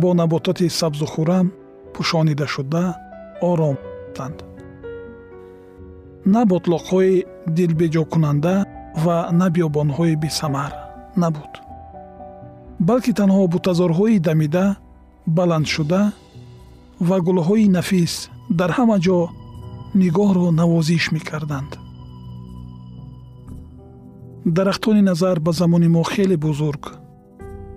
бо 0.00 0.08
набототи 0.20 0.66
сабзу 0.80 1.06
хӯрам 1.14 1.46
пӯшонидашуда 1.94 2.84
ором 3.50 3.76
буданд 4.16 4.38
на 6.32 6.42
ботлоқҳои 6.52 7.24
дилбеҷокунанда 7.56 8.54
ва 9.04 9.28
на 9.32 9.46
биёбонҳои 9.54 10.16
бесамар 10.22 10.72
набуд. 11.22 11.52
Балки 12.88 13.12
танҳо 13.20 13.42
бутазорҳои 13.54 14.18
дамида 14.28 14.66
баландшуда 15.36 16.02
ва 17.08 17.16
гулҳои 17.26 17.68
нафис 17.76 18.14
дар 18.58 18.70
ҳама 18.76 18.96
ҷо 19.06 19.18
нигоҳро 20.00 20.46
навозиш 20.60 21.04
мекарданд. 21.16 21.70
Дарахтони 24.56 25.02
назар 25.10 25.36
ба 25.46 25.52
замони 25.60 25.88
мо 25.96 26.02
хеле 26.12 26.36
бузург. 26.46 26.82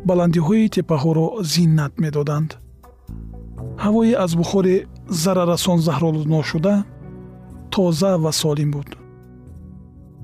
Баландиҳои 0.09 0.71
теппаҳоро 0.75 1.27
зиннат 1.53 1.93
медоданд. 2.03 2.49
Ҳавое 3.83 4.13
аз 4.25 4.31
бухори 4.39 4.75
зарарасон 5.23 5.79
заҳролудношуда 5.88 6.73
тоза 7.73 8.11
ва 8.23 8.31
солим 8.41 8.71
буд 8.75 8.89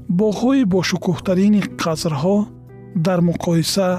боғҳои 0.09 0.63
бошукӯҳтарини 0.73 1.61
қасрҳо 1.81 2.37
дар 3.05 3.19
муқоиса 3.29 3.89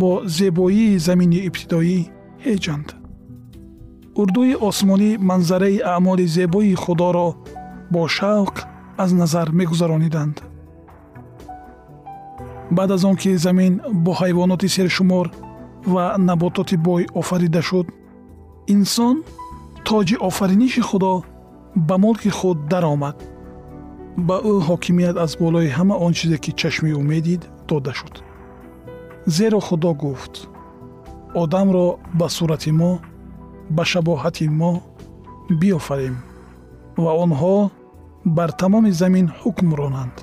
бо 0.00 0.10
зебоии 0.38 0.98
замини 0.98 1.38
ибтидоӣ 1.48 1.98
ҳеҷанд. 2.46 2.88
Урдуи 4.20 4.54
осмонӣ 4.68 5.10
манзараи 5.28 5.78
аъмоли 5.94 6.26
зебои 6.36 6.74
худоро 6.74 7.28
бо 7.92 8.02
шавқ 8.16 8.54
аз 9.02 9.10
назар 9.20 9.48
мегузарониданд. 9.58 10.36
Баъд 12.76 12.90
аз 12.90 13.04
он 13.04 13.16
ки 13.16 13.36
замин 13.36 13.80
бо 14.04 14.12
ҳайвоноти 14.20 14.68
сершумор 14.68 15.26
ва 15.92 16.04
набототи 16.18 16.76
бой 16.76 17.06
офарида 17.20 17.62
шуд 17.62 17.86
инсон 18.74 19.16
тоҷи 19.84 20.16
офариниши 20.28 20.82
худо 20.88 21.14
ба 21.88 21.98
мулки 21.98 22.30
худ 22.38 22.58
даромад 22.72 23.16
ба 24.16 24.36
ӯ 24.52 24.54
ҳокимият 24.68 25.16
аз 25.24 25.32
болои 25.36 25.68
ҳама 25.76 25.94
он 26.04 26.12
чизе 26.18 26.38
ки 26.44 26.50
чашми 26.60 26.90
ӯ 26.98 27.02
медид 27.12 27.42
дода 27.68 27.92
шуд. 27.98 28.14
Зеро 29.26 29.60
худо 29.60 29.92
гуфт 29.94 30.34
одамро 31.42 31.86
ба 32.18 32.28
сурати 32.28 32.72
мо 32.80 32.92
ба 33.76 33.84
шабоҳати 33.90 34.46
мо 34.60 34.72
биёфарем 35.60 36.16
ва 37.04 37.12
онҳо 37.24 37.70
бар 38.24 38.50
тамоми 38.60 38.92
замин 39.00 39.26
ҳукм 39.40 39.68
ронанд 39.80 40.16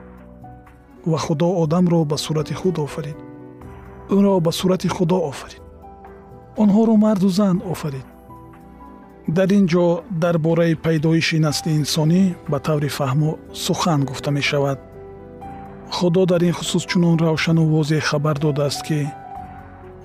ва 1.12 1.17
худо 1.25 1.48
одамро 1.63 2.00
ба 2.12 2.17
сурати 2.17 2.53
худ 2.53 2.75
офарид. 2.79 3.17
Ӯро 4.15 4.34
ба 4.46 4.51
сурати 4.60 4.88
худо 4.96 5.17
офарид. 5.32 5.63
Онҳоро 6.62 6.96
марду 7.06 7.29
зан 7.29 7.58
офарид 7.74 8.08
дар 9.27 9.50
ин 9.51 9.65
ҷо 9.67 9.86
дар 10.24 10.38
бораи 10.38 10.75
пайдоиши 10.86 11.38
насли 11.39 11.72
инсонӣ 11.81 12.24
ба 12.51 12.57
таври 12.67 12.89
фаҳмо 12.98 13.31
сухан 13.65 14.01
гуфта 14.10 14.31
мешавад. 14.31 14.79
Худо 15.96 16.25
дар 16.31 16.41
ин 16.50 16.53
хусус 16.60 16.84
чунон 16.89 17.17
равшану 17.25 17.63
возеҳ 17.75 18.01
хабар 18.10 18.38
додааст 18.46 18.81
ки 18.88 19.00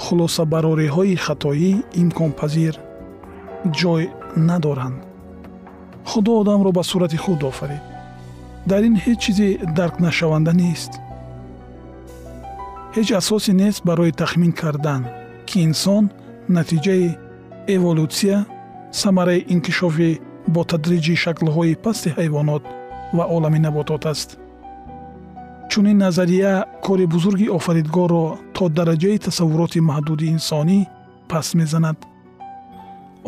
хулосабарориҳои 0.05 1.17
хатоӣ 1.25 1.73
имконпазир 2.03 2.75
ҷой 3.79 4.03
надоранд. 4.49 4.99
Худо 6.11 6.31
одамро 6.41 6.71
ба 6.79 6.83
сурати 6.91 7.19
худ 7.25 7.43
офарид. 7.51 7.83
Дар 8.71 8.83
ин 8.89 8.97
ҳеҷ 9.05 9.19
чизи 9.25 9.49
даркнашаванда 9.79 10.53
нест. 10.63 10.93
Ҳеҷ 12.95 13.09
асосе 13.21 13.53
нест 13.63 13.81
барои 13.89 14.13
тахмин 14.21 14.53
кардан 14.61 15.03
ки 15.49 15.57
инсон 15.69 16.05
натиҷаи 16.57 17.07
эволюсия 17.75 18.39
самараи 19.01 19.45
инкишофи 19.55 20.21
бо 20.55 20.61
тадриҷи 20.71 21.15
шаклҳои 21.25 21.81
пасти 21.85 22.09
ҳайвонот 22.19 22.63
ва 23.17 23.25
олами 23.37 23.59
наботот 23.67 24.05
аст. 24.13 24.31
Чунин 25.71 25.99
назария 26.05 26.55
кори 26.85 27.07
бузурги 27.15 27.53
офаридгорро 27.59 28.25
то 28.55 28.65
дараҷаи 28.79 29.19
тасаввуроти 29.27 29.81
маҳдуди 29.91 30.27
инсонӣ 30.37 30.79
паст 31.31 31.53
мезанад. 31.61 31.99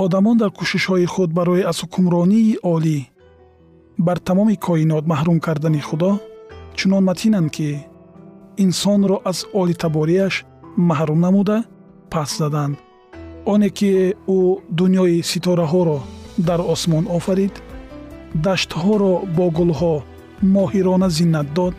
Одамон 0.04 0.37
дар 0.42 0.50
кӯшишҳои 0.59 1.06
худ 1.14 1.30
барои 1.38 1.62
аз 1.71 1.78
ҳукмронии 1.83 2.59
олӣ 2.75 2.99
бар 4.06 4.18
тамоми 4.28 4.56
коинот 4.66 5.04
маҳрум 5.12 5.38
кардани 5.47 5.80
худо 5.88 6.11
чунон 6.78 7.02
матинанд 7.11 7.49
ки 7.56 7.68
инсонро 8.64 9.16
аз 9.30 9.38
олитаборияш 9.61 10.35
маҳрум 10.90 11.18
намуда 11.26 11.56
паст 12.12 12.35
заданд 12.42 12.76
оне 13.53 13.69
ки 13.79 13.91
ӯ 14.37 14.39
дунёи 14.79 15.23
ситораҳоро 15.31 15.99
дар 16.49 16.61
осмон 16.75 17.05
офарид 17.19 17.55
даштҳоро 18.45 19.13
бо 19.37 19.47
гулҳо 19.59 19.95
моҳирона 20.55 21.09
зиннат 21.19 21.49
дод 21.59 21.75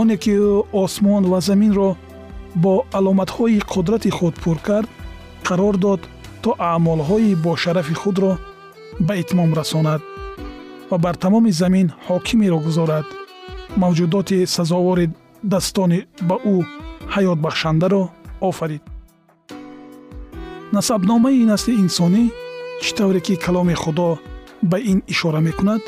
оне 0.00 0.16
ки 0.22 0.32
ӯ 0.50 0.52
осмон 0.82 1.22
ва 1.32 1.38
заминро 1.48 1.90
бо 2.62 2.72
аломатҳои 2.98 3.58
қудрати 3.72 4.10
худ 4.16 4.34
пур 4.42 4.58
кард 4.68 4.88
қарор 5.48 5.76
дод 5.84 6.00
то 6.42 6.50
аъмолҳои 6.70 7.34
бошарафи 7.46 7.94
худро 8.02 8.32
ба 9.06 9.14
итмом 9.22 9.50
расонад 9.60 10.02
ва 10.90 10.96
бар 11.04 11.14
тамоми 11.24 11.50
замин 11.62 11.88
ҳокимеро 12.08 12.58
гузорад. 12.66 13.06
Мавҷудоти 13.82 14.46
сазовори 14.54 15.06
dastoни 15.52 16.00
ба 16.28 16.36
ӯ 16.54 16.56
ҳаётбахшандаро 17.14 18.02
офарид 18.48 18.82
насабномаи 20.72 21.44
насли 21.52 21.74
инсонӣ 21.84 22.24
чӣ 22.82 22.90
тавре 22.98 23.20
ки 23.26 23.34
каломи 23.44 23.76
худо 23.82 24.08
ба 24.70 24.78
ин 24.92 24.98
ишора 25.12 25.40
мекунад 25.48 25.82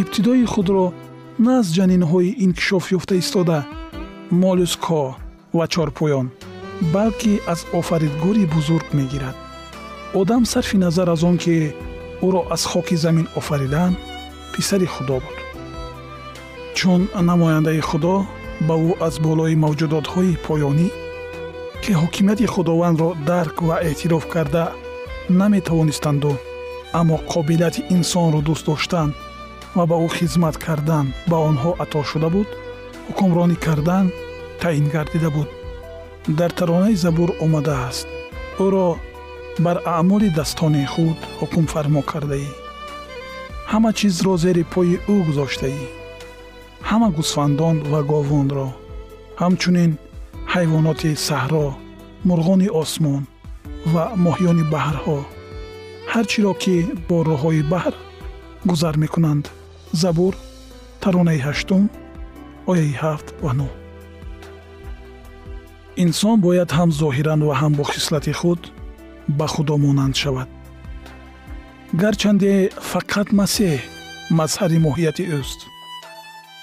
ибтидои 0.00 0.44
худро 0.52 0.84
на 1.44 1.52
аз 1.60 1.66
ҷанинҳои 1.76 2.36
инкишоф 2.44 2.84
ёфта 2.96 3.14
истода 3.22 3.58
молюскҳо 4.42 5.04
ва 5.56 5.66
чорпоён 5.74 6.26
балки 6.94 7.32
аз 7.52 7.60
офаридгори 7.78 8.44
бузург 8.54 8.86
мегирад. 8.98 9.36
Одам 10.14 10.42
сарфи 10.52 10.76
назар 10.84 11.08
аз 11.14 11.22
он 11.22 11.36
ки 11.38 11.56
ӯро 12.26 12.42
аз 12.54 12.62
хоки 12.70 12.96
замин 12.96 13.26
офариданд 13.36 13.96
писари 14.52 14.86
худо 14.86 15.16
буд. 15.24 15.36
Чун 16.74 17.08
намояндаи 17.28 17.80
худо 17.80 18.14
ба 18.68 18.74
ӯ 18.88 18.92
аз 19.06 19.14
болои 19.26 19.54
мавҷудотҳои 19.64 20.38
поёнӣ 20.46 20.88
ки 21.82 21.90
ҳокимияти 22.02 22.46
худовандро 22.54 23.08
дарк 23.30 23.56
ва 23.68 23.76
эътироф 23.88 24.24
карда 24.34 24.64
наметавонистанду 25.40 26.32
аммо 26.98 27.16
қобилияти 27.32 27.80
инсонро 27.96 28.40
дӯст 28.48 28.64
доштан 28.68 29.08
ва 29.76 29.84
ба 29.90 29.96
ӯ 30.06 30.08
хизмат 30.16 30.56
кардан 30.66 31.06
ба 31.30 31.36
онҳо 31.48 31.70
ато 31.84 32.00
шуда 32.10 32.28
буд 32.34 32.48
ҳукмронӣ 33.08 33.56
кардан 33.66 34.06
таъин 34.60 34.86
гардида 34.94 35.30
буд. 35.36 35.48
Дар 36.38 36.50
таронаи 36.58 36.96
забур 37.04 37.30
омадааст. 37.44 38.06
Ӯро 38.64 38.86
бар 39.64 39.76
аъмоли 39.96 40.28
дастони 40.38 40.84
худ 40.92 41.18
ҳукмфармо 41.40 42.02
кардаӣ. 42.10 42.48
Ҳама 43.70 43.90
чизро 43.98 44.34
зери 44.44 44.64
пои 44.72 44.94
ӯ 45.14 45.16
гузоштаӣ. 45.26 45.84
Ҳама 46.88 47.08
гусфандон 47.16 47.76
ва 47.90 48.00
говонро. 48.12 48.68
Ҳамчунин 49.42 49.90
ҳайвоноти 50.54 51.10
саҳро 51.28 51.66
мурғони 52.28 52.68
осмон 52.82 53.22
ва 53.92 54.04
моҳиёни 54.24 54.64
баҳрҳо 54.74 55.18
ҳар 56.12 56.24
чиро 56.32 56.52
ки 56.62 56.76
бо 57.08 57.16
роҳҳои 57.30 57.62
баҳр 57.72 57.94
гузар 58.70 58.94
мекунанд. 59.04 59.44
Забур 60.02 60.34
таронаи 61.02 61.40
ҳаштум 61.46 61.84
ояи 62.72 62.92
ҳафт 63.02 63.26
ва 63.44 63.52
нӯ 63.58 63.68
инсон 66.04 66.36
бояд 66.46 66.70
ҳам 66.76 66.90
зоҳиран 67.00 67.40
ва 67.48 67.54
ҳам 67.60 67.72
бо 67.78 67.84
хислати 67.92 68.32
худ 68.40 68.60
ба 69.38 69.46
худо 69.54 69.74
монанд 69.84 70.14
шавад. 70.22 70.48
Гарчанде 72.02 72.52
фақат 72.92 73.28
масеҳ 73.40 73.78
мазҳари 74.38 74.78
моҳияти 74.86 75.24
ӯст 75.38 75.60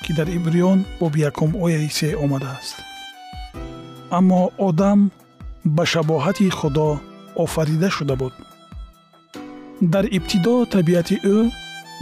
ки 0.04 0.12
дар 0.18 0.28
ибриён 0.38 0.80
боби 1.00 1.20
якум 1.30 1.52
ояи 1.66 1.90
се 1.98 2.10
омадааст 2.24 2.78
аммо 4.18 4.42
одам 4.68 5.00
ба 5.76 5.84
шабоҳати 5.92 6.48
худо 6.60 6.90
офарида 7.44 7.90
шуда 7.96 8.16
буд. 8.22 8.34
Дар 9.94 10.06
ибтидо 10.18 10.54
табиати 10.74 11.18
ӯ 11.36 11.38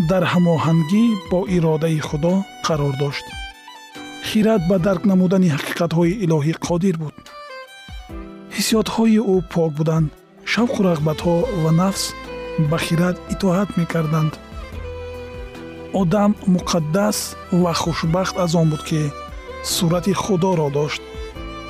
дар 0.09 0.23
ҳамоҳангӣ 0.33 1.03
бо 1.29 1.39
иродаи 1.55 1.99
худо 2.09 2.33
қарор 2.65 2.93
дошт. 3.01 3.25
Хират 4.27 4.61
ба 4.69 4.77
дарк 4.85 5.03
намудани 5.11 5.49
ҳақиқатҳои 5.55 6.19
илоҳӣ 6.25 6.53
қодир 6.67 6.95
буд. 7.03 7.15
Ҳиссиётҳои 8.55 9.19
ӯ 9.33 9.35
пок 9.53 9.71
буданд 9.79 10.07
шавқу 10.51 10.79
рағбатҳо 10.89 11.35
ва 11.63 11.71
нафс 11.81 12.03
ба 12.69 12.77
хират 12.85 13.17
итоат 13.33 13.69
мекарданд. 13.79 14.33
Одам 16.01 16.31
муқаддас 16.55 17.17
ва 17.61 17.73
хушбахт 17.81 18.35
аз 18.43 18.51
он 18.61 18.67
буд 18.71 18.83
ки 18.89 19.01
сурати 19.73 20.13
худоро 20.23 20.69
дошт 20.79 21.01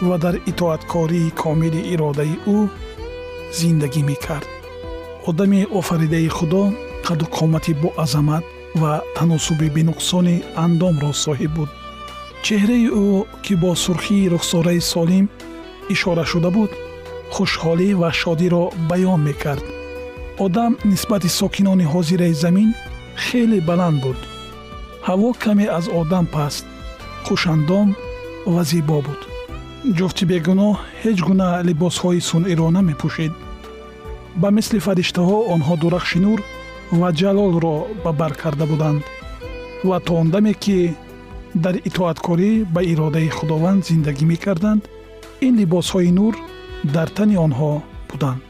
ва 0.02 0.18
дар 0.18 0.36
итоаткории 0.52 1.34
комили 1.42 1.82
иродаи 1.94 2.36
ӯ 2.56 2.58
зиндагӣ 3.58 4.02
мекард. 4.10 4.50
Одами 5.30 5.62
офаридаи 5.80 6.28
худо 6.38 6.64
қаду 7.08 7.26
қомати 7.38 7.74
боазамат 7.84 8.44
ва 8.82 8.94
таносуби 9.16 9.68
бенуқсони 9.76 10.44
андомро 10.66 11.12
соҳиб 11.26 11.52
буд. 11.58 11.70
Чеҳраи 12.46 12.88
ӯ 13.04 13.06
ки 13.44 13.54
бо 13.62 13.72
сурхии 13.84 14.30
рухсораи 14.34 14.82
солим 14.92 15.26
ишора 15.94 16.26
шуда 16.32 16.50
буд 16.58 16.72
хушҳолӣ 17.34 17.90
ва 18.02 18.10
шодиро 18.22 18.64
баён 18.90 19.22
мекард. 19.28 19.66
Одам 20.46 20.72
нисбати 20.92 21.30
сокинони 21.40 21.86
ҳозираи 21.94 22.34
замин 22.44 22.70
хеле 23.26 23.60
баланд 23.70 23.98
буд. 24.04 24.20
Ҳаво 25.08 25.30
каме 25.44 25.66
аз 25.78 25.86
одам 26.02 26.26
паст 26.36 26.66
хушандом 27.26 27.88
ва 28.54 28.64
зебо 28.72 29.00
буд 29.08 29.31
ҷуфти 29.98 30.24
бегуноҳ 30.32 30.74
ҳеҷ 31.02 31.17
гуна 31.28 31.50
либосҳои 31.67 32.22
сунъиро 32.30 32.67
намепӯшед 32.78 33.34
ба 34.41 34.50
мисли 34.58 34.80
фариштаҳо 34.86 35.38
онҳо 35.54 35.74
дурахши 35.82 36.20
нур 36.26 36.39
ва 37.00 37.10
ҷалолро 37.20 37.76
ба 38.04 38.12
бар 38.20 38.34
карда 38.41 38.65
буданд 38.72 39.02
ва 39.89 39.98
то 40.06 40.12
он 40.22 40.28
даме 40.34 40.54
ки 40.63 40.78
дар 41.63 41.76
итоаткорӣ 41.89 42.52
ба 42.74 42.82
иродаи 42.91 43.30
худованд 43.38 43.82
зиндагӣ 43.89 44.26
мекарданд 44.32 44.82
ин 45.46 45.54
либосҳои 45.62 46.12
нур 46.20 46.34
дар 46.96 47.08
тани 47.17 47.36
онҳо 47.46 47.72
буданд. 48.10 48.41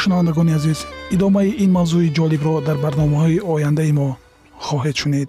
Шунавандагони 0.00 0.52
азиз 0.58 0.78
идомаи 1.14 1.50
ин 1.64 1.70
мавзӯи 1.78 2.14
ҷолибро 2.18 2.54
дар 2.66 2.76
барномаҳои 2.84 3.42
ояндаи 3.52 3.92
мо 3.98 4.08
хоҳед 4.66 4.96
шунид 5.02 5.28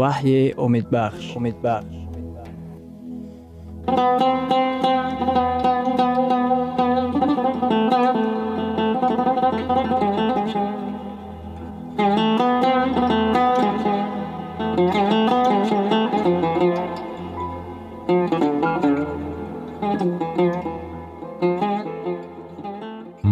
ваҳйи 0.00 0.42
умедбахш 0.64 1.24
умедбахш 1.38 1.96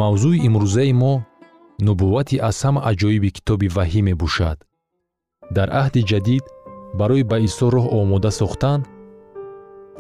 мавзӯи 0.01 0.39
имрӯзаи 0.47 0.93
мо 1.03 1.15
нубуввати 1.87 2.37
аз 2.49 2.57
ҳама 2.65 2.81
аҷоиби 2.91 3.31
китоби 3.37 3.69
ваҳӣ 3.77 4.01
мебошад 4.09 4.59
дар 5.57 5.69
аҳди 5.83 6.03
ҷадид 6.11 6.45
барои 6.99 7.23
ба 7.31 7.37
исо 7.49 7.67
роҳ 7.75 7.87
омода 8.01 8.31
сохтан 8.41 8.81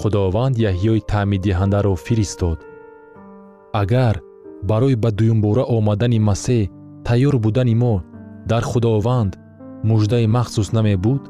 худованд 0.00 0.54
яҳьёи 0.70 1.00
таъминдиҳандаро 1.10 1.94
фиристод. 2.06 2.58
Агар 3.82 4.14
барои 4.70 4.96
ба 5.02 5.10
дуюмбора 5.18 5.64
омадани 5.76 6.18
масеҳ 6.30 6.70
тайёр 7.06 7.34
будани 7.44 7.74
мо 7.82 7.94
дар 8.50 8.62
худованд 8.70 9.32
муждаи 9.88 10.26
махсус 10.36 10.68
намебуд 10.76 11.22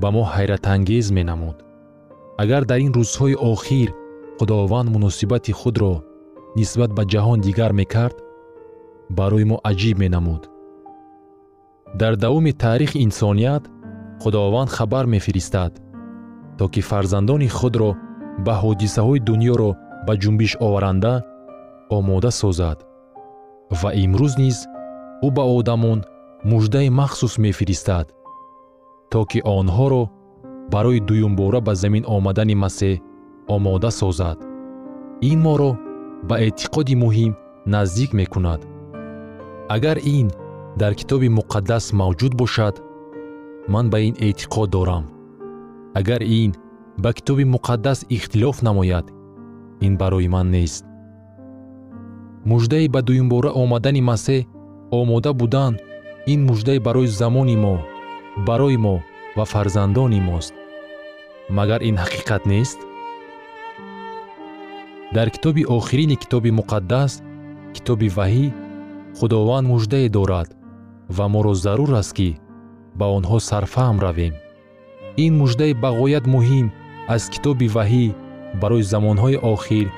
ба 0.00 0.08
мо 0.14 0.22
ҳайратангез 0.34 1.06
менамуд. 1.18 1.56
Агар 2.42 2.62
дар 2.70 2.78
ин 2.86 2.92
рӯзҳои 2.98 3.40
охир 3.52 3.90
худованд 4.38 4.88
муносибати 4.94 5.52
худро 5.60 5.94
нисбат 6.58 6.90
ба 6.96 7.02
ҷаҳон 7.12 7.38
дигар 7.46 7.72
мекард 7.80 8.16
барои 9.18 9.44
мо 9.50 9.56
аҷиб 9.70 9.96
менамуд 10.04 10.42
дар 11.94 12.16
давоми 12.16 12.52
таърихи 12.52 12.98
инсоният 12.98 13.70
худованд 14.22 14.70
хабар 14.70 15.06
мефиристад 15.06 15.72
то 16.58 16.68
ки 16.68 16.80
фарзандони 16.80 17.48
худро 17.48 17.90
ба 18.44 18.54
ҳодисаҳои 18.62 19.24
дуньёро 19.28 19.70
ба 20.06 20.12
ҷунбиш 20.22 20.52
оваранда 20.66 21.14
омода 21.96 22.30
созад. 22.40 22.78
Ва 23.80 23.90
имрӯз 24.04 24.34
низ 24.42 24.58
ӯ 25.26 25.28
ба 25.36 25.44
одамон 25.58 25.98
муждаи 26.50 26.88
махсус 27.00 27.34
мефиристад 27.44 28.06
то 29.10 29.20
ки 29.30 29.38
онҳоро 29.58 30.02
барои 30.72 31.00
дуюмбора 31.08 31.60
ба 31.66 31.72
замин 31.82 32.04
омадани 32.16 32.56
масеҳ 32.64 32.94
омода 33.54 33.90
созад. 34.00 34.38
Ин 35.30 35.38
моро 35.46 35.70
ба 36.28 36.34
эътиқоди 36.46 36.94
муҳим 37.02 37.32
наздик 37.74 38.10
мекунад. 38.20 38.60
Агар 39.74 39.98
ин 40.18 40.28
дар 40.76 40.94
китоби 40.94 41.28
муқаддас 41.28 41.92
мавҷуд 41.92 42.34
бошад 42.34 42.80
ман 43.68 43.90
ба 43.90 43.98
ин 44.00 44.14
эътиқод 44.14 44.70
дорам. 44.70 45.04
Агар 45.94 46.22
ин 46.22 46.54
ба 46.98 47.12
китоби 47.12 47.44
муқаддас 47.44 48.06
ихтилоф 48.08 48.62
намояд 48.62 49.06
ин 49.80 49.96
барои 49.96 50.28
ман 50.28 50.50
нест. 50.50 50.84
Муждаи 52.44 52.88
ба 52.88 53.02
дуюмбора 53.02 53.50
омадани 53.62 54.02
масеҳ 54.10 54.46
омода 54.90 55.32
будан 55.32 55.78
ин 56.26 56.40
муждае 56.48 56.80
барои 56.80 57.06
замони 57.06 57.56
мо 57.56 57.76
барои 58.46 58.76
мо 58.76 59.02
ва 59.36 59.44
фарзандони 59.44 60.20
мост. 60.20 60.54
Магар 61.48 61.80
ин 61.82 61.96
ҳақиқат 61.96 62.42
нест? 62.46 62.78
Дар 65.14 65.28
китоби 65.30 65.64
охирини 65.76 66.16
китоби 66.16 66.50
муқаддас 66.50 67.12
китоби 67.74 68.08
ваҳӣ 68.08 68.46
худованд 69.18 69.66
муждае 69.68 70.08
дорад 70.08 70.59
ва 71.16 71.26
моро 71.34 71.54
зарур 71.64 71.90
аст 72.00 72.12
ки 72.18 72.30
ба 72.98 73.06
онҳо 73.18 73.38
сарфаҳм 73.50 73.96
равем. 74.04 74.34
Ин 75.24 75.32
муждаи 75.40 75.72
бағоят 75.84 76.24
муҳим 76.34 76.66
аз 77.14 77.22
китоби 77.32 77.66
ваҳӣ 77.76 78.06
барои 78.62 78.88
замонҳои 78.92 79.42
охир 79.54 79.88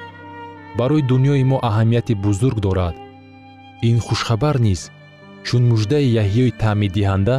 барои 0.79 1.07
дуньёи 1.11 1.45
мо 1.51 1.59
аҳамияти 1.69 2.15
бузург 2.25 2.59
дорад. 2.67 2.95
Ин 3.89 3.97
хушхабар 4.07 4.57
низ 4.67 4.81
чун 5.47 5.63
муждаи 5.71 6.13
яҳьёи 6.23 6.57
таъминдиҳанда 6.63 7.37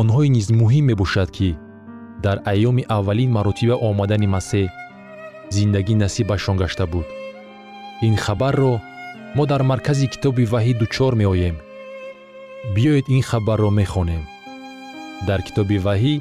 онҳое 0.00 0.28
низ 0.36 0.46
муҳим 0.60 0.84
мебошад 0.90 1.28
ки 1.36 1.50
дар 2.24 2.36
айёми 2.52 2.84
аввалин 2.96 3.30
маротиба 3.36 3.76
омадани 3.88 4.28
масеҳ 4.36 4.68
зиндагӣ 5.56 5.94
насибашон 6.02 6.56
гашта 6.62 6.86
буд. 6.92 7.06
Ин 8.06 8.14
хабарро 8.24 8.74
мо 9.36 9.44
дар 9.50 9.62
маркази 9.70 10.06
китоби 10.12 10.44
ваҳӣ 10.52 10.72
дучор 10.80 11.12
меоем 11.22 11.56
биёед 12.74 13.08
ин 13.08 13.22
хабарро 13.22 13.70
мехонем. 13.70 14.22
Дар 15.26 15.40
китоби 15.42 15.78
ваҳӣ 15.86 16.14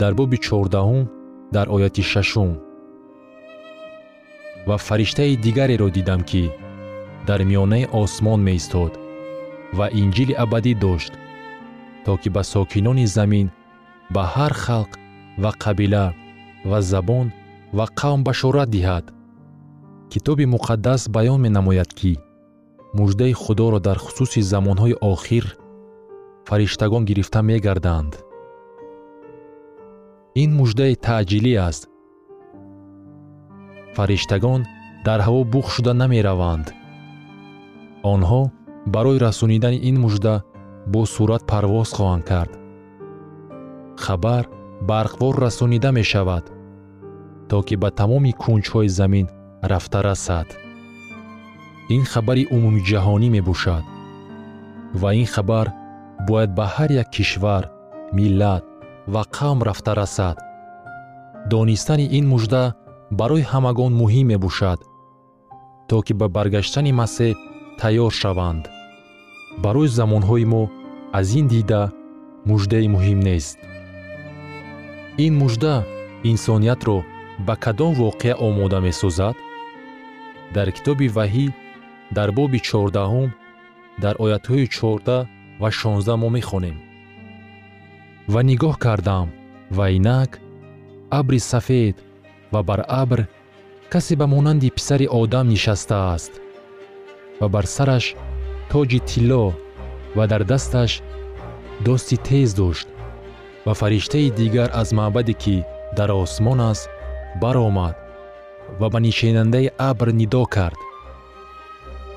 дар 0.00 0.12
боби 0.18 0.38
чордаҳум 0.46 1.04
дар 1.54 1.66
ояти 1.74 2.02
шашум. 2.12 2.52
Ва 4.68 4.76
фариштаи 4.86 5.36
дигареро 5.44 5.88
дидам 5.96 6.20
ки 6.30 6.44
дар 7.28 7.40
миёнаи 7.48 7.84
осмон 8.02 8.40
меистод 8.48 8.92
ва 9.78 9.86
инҷили 10.00 10.34
абадӣ 10.44 10.72
дошт 10.84 11.12
то 12.04 12.12
ки 12.20 12.28
ба 12.36 12.42
сокинони 12.52 13.06
замин 13.16 13.46
ба 14.14 14.22
ҳар 14.34 14.52
халқ 14.64 14.90
ва 15.42 15.50
қабила 15.62 16.06
ва 16.70 16.78
забон 16.92 17.26
ва 17.76 17.86
қавм 18.00 18.20
башорат 18.28 18.68
диҳад. 18.76 19.04
Китоби 20.12 20.44
муқаддас 20.54 21.02
баён 21.16 21.40
менамояд 21.46 21.90
ки 21.98 22.12
муждаи 22.98 23.32
худоро 23.42 23.78
дар 23.86 23.98
хусуси 24.04 24.40
замонҳои 24.52 24.94
охир 25.12 25.46
фариштагон 26.48 27.02
гирифта 27.08 27.40
мегарданд. 27.50 28.12
Ин 30.42 30.50
муждаи 30.60 30.94
таъҷилӣ 31.06 31.54
аст. 31.68 31.82
Фариштагон 33.96 34.60
дар 35.06 35.20
ҳаво 35.26 35.40
буғ 35.54 35.66
шуда 35.74 35.92
намераванд. 36.02 36.66
Онҳо 38.12 38.42
барои 38.94 39.22
расонидани 39.26 39.78
ин 39.88 39.96
мужда 40.04 40.34
бо 40.92 41.00
сурат 41.14 41.42
парвоз 41.50 41.90
хоҳанд 41.96 42.24
кард. 42.30 42.52
Хабар 44.04 44.44
барқвор 44.90 45.34
расонида 45.44 45.90
мешавад 46.00 46.44
то 47.48 47.56
ки 47.66 47.74
ба 47.82 47.90
тамоми 48.00 48.32
кунҷҳои 48.42 48.88
замин 48.98 49.26
рафта 49.70 49.98
расад 50.08 50.48
ин 51.88 52.04
хабари 52.04 52.44
умумиҷаҳонӣ 52.54 53.28
мебошад. 53.36 53.84
Ва 55.00 55.10
ин 55.14 55.26
хабар 55.34 55.66
бояд 56.28 56.50
ба 56.58 56.66
ҳар 56.74 56.90
як 57.02 57.08
кишвар 57.10 57.64
миллат 58.12 58.64
ва 59.12 59.22
қавм 59.36 59.58
рафта 59.68 59.92
расад. 60.00 60.36
Донистани 61.50 62.06
ин 62.18 62.24
мужда 62.32 62.62
барои 63.10 63.48
ҳамагон 63.52 63.92
муҳим 64.00 64.26
мебошад 64.32 64.80
то 65.88 65.96
ки 66.06 66.12
ба 66.20 66.26
баргаштани 66.36 66.92
масеҳ 67.00 67.34
тайёр 67.80 68.12
шаванд. 68.20 68.64
Барои 69.64 69.88
замонҳои 69.98 70.46
мо 70.52 70.62
аз 71.18 71.28
ин 71.40 71.46
дида 71.52 71.82
муждаи 72.50 72.86
муҳим 72.94 73.20
нест. 73.28 73.58
Ин 75.24 75.32
мужда 75.42 75.74
инсониятро 76.30 76.98
ба 77.46 77.54
кадом 77.64 77.92
воқеа 78.02 78.34
омода 78.46 78.78
месозад? 78.86 79.36
Дар 80.54 80.68
китоби 80.76 81.08
ваҳӣ 81.16 81.46
дар 82.16 82.28
боби 82.38 82.58
чордаҳум 82.68 83.30
дар 84.02 84.14
оятҳои 84.24 84.66
чорда 84.76 85.18
ва 85.62 85.68
шонздаҳ 85.78 86.16
мо 86.22 86.28
мехонем. 86.38 86.76
Ва 88.32 88.40
нигоҳ 88.50 88.74
кардам 88.84 89.28
ва 89.76 89.86
инак 89.96 90.30
абри 91.18 91.38
сафед 91.52 91.96
ва 92.52 92.60
бар 92.68 92.80
абр 93.02 93.20
касе 93.92 94.14
ба 94.20 94.26
монанди 94.34 94.68
писари 94.76 95.06
одам 95.20 95.46
нишастааст 95.54 96.32
ва 97.40 97.46
бар 97.54 97.66
сараш 97.76 98.04
тоҷи 98.70 99.00
тилло 99.08 99.44
ва 100.16 100.24
дар 100.32 100.42
дасташ 100.52 100.92
дости 101.86 102.16
тез 102.26 102.50
дошт 102.60 102.88
ва 103.66 103.72
фариштаи 103.80 104.30
дигар 104.30 104.70
аз 104.80 104.88
маъбаде 104.98 105.34
ки 105.42 105.56
дар 105.96 106.10
осмон 106.22 106.60
аст 106.70 106.88
баромад 107.42 107.96
ва 108.80 108.86
ба 108.92 108.98
нишенандаи 109.00 109.68
абр 109.90 110.08
нидо 110.20 110.44
кард 110.56 110.78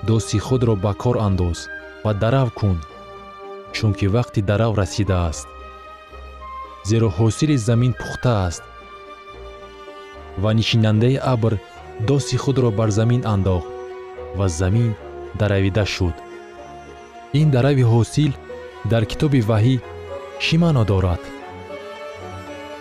дости 0.04 0.38
худро 0.40 0.76
ба 0.76 0.94
кор 0.94 1.18
андоз 1.18 1.68
ва 2.04 2.14
дарав 2.14 2.54
кун 2.54 2.78
чунки 3.74 4.06
вақти 4.06 4.42
дарав 4.42 4.78
расидааст. 4.78 5.48
Зеро 6.86 7.10
ҳосили 7.18 7.58
замин 7.58 7.94
пухта 8.00 8.34
аст 8.48 8.64
ва 10.38 10.54
нишинандаи 10.54 11.16
абр 11.34 11.54
дости 12.10 12.38
худро 12.38 12.72
бар 12.72 12.90
замин 12.90 13.22
андохт 13.26 13.68
ва 14.38 14.48
замин 14.48 14.96
даравида 15.40 15.86
шуд. 15.86 16.16
Ин 17.34 17.50
дарави 17.56 17.84
ҳосил 17.94 18.32
дар 18.92 19.04
китоби 19.12 19.42
ваҳӣ 19.50 19.76
чӣ 20.44 20.56
маъно 20.64 20.84
дорад. 20.92 21.22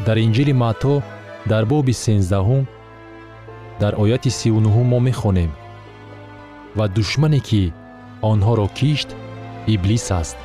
Дар 0.07 0.16
инҷили 0.26 0.52
маъто 0.62 0.94
дар 1.50 1.64
боби 1.72 1.94
сенздаҳум 2.05 2.64
дар 3.81 3.92
ояти 4.02 4.31
сивнуҳум 4.40 4.87
мо 4.92 4.98
мехонем 5.09 5.50
ва 6.76 6.86
душмане 6.96 7.40
ки 7.48 7.62
онҳоро 8.30 8.66
кишт 8.78 9.08
иблис 9.74 10.06
аст. 10.20 10.36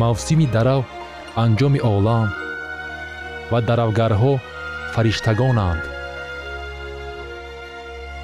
Мавсими 0.00 0.46
дарав 0.56 0.84
анҷоми 1.44 1.80
олам 1.94 2.28
ва 3.50 3.58
даравгарҳо 3.68 4.32
фариштагонанд. 4.94 5.82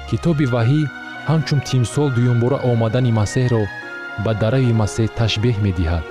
Китоби 0.09 0.45
ваҳӣ 0.55 0.81
ҳамчун 1.29 1.59
тимсол 1.69 2.07
дуюмбора 2.17 2.57
омадани 2.71 3.11
масеҳро 3.19 3.63
ба 4.25 4.31
дарави 4.41 4.73
масеҳ 4.81 5.07
ташбеҳ 5.19 5.55
медиҳад. 5.65 6.05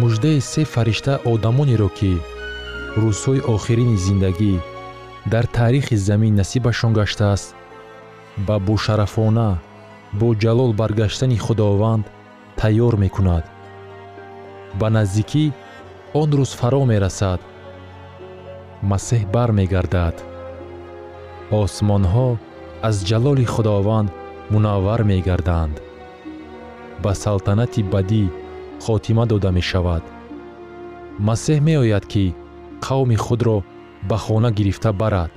Муждаи 0.00 0.40
се 0.52 0.62
фаришта 0.74 1.14
одамонеро 1.32 1.88
ки 1.98 2.12
рӯзҳои 3.02 3.40
охирини 3.54 3.96
зиндагӣ 4.06 4.54
дар 5.32 5.44
таърихи 5.56 5.96
замин 6.08 6.32
насибашон 6.40 6.92
гаштааст 6.98 7.48
ба 8.36 8.58
бошарафона 8.58 9.58
бо 10.12 10.34
ҷалол 10.42 10.72
баргаштани 10.80 11.38
худованд 11.38 12.04
тайёр 12.56 12.94
мекунад. 12.96 13.44
Ба 14.80 14.88
наздикӣ 14.96 15.44
он 16.20 16.30
рӯз 16.38 16.52
фаро 16.60 16.82
мерасад 16.92 17.40
масеҳ 18.90 19.22
бармегардад. 19.34 20.16
Осмонҳо 21.60 22.28
аз 22.88 22.96
ҷалоли 23.08 23.46
худованд 23.54 24.10
мунаввар 24.52 25.00
мегарданд. 25.10 25.76
Ба 27.02 27.12
салтанати 27.22 27.82
бадӣ 27.92 28.24
хотима 28.84 29.24
дода 29.32 29.50
мешавад. 29.58 30.02
Масеҳ 31.28 31.58
меояд 31.68 32.04
ки 32.12 32.24
қавми 32.86 33.16
худро 33.24 33.58
ба 34.08 34.16
хона 34.24 34.50
гирифта 34.58 34.90
барад 34.92 35.30